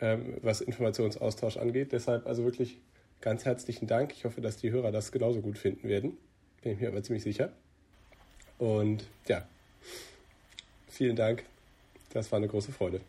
[0.00, 1.92] ähm, was Informationsaustausch angeht.
[1.92, 2.78] Deshalb also wirklich
[3.22, 4.12] ganz herzlichen Dank.
[4.12, 6.18] Ich hoffe, dass die Hörer das genauso gut finden werden.
[6.62, 7.50] Bin ich mir aber ziemlich sicher.
[8.58, 9.42] Und ja,
[10.88, 11.44] vielen Dank.
[12.12, 13.00] Das war eine große Freude.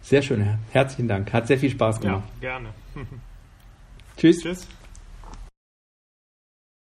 [0.00, 1.32] Sehr schön, herzlichen Dank.
[1.32, 2.28] Hat sehr viel Spaß gemacht.
[2.40, 2.74] Ja, gerne.
[4.16, 4.40] Tschüss.
[4.40, 4.68] Tschüss.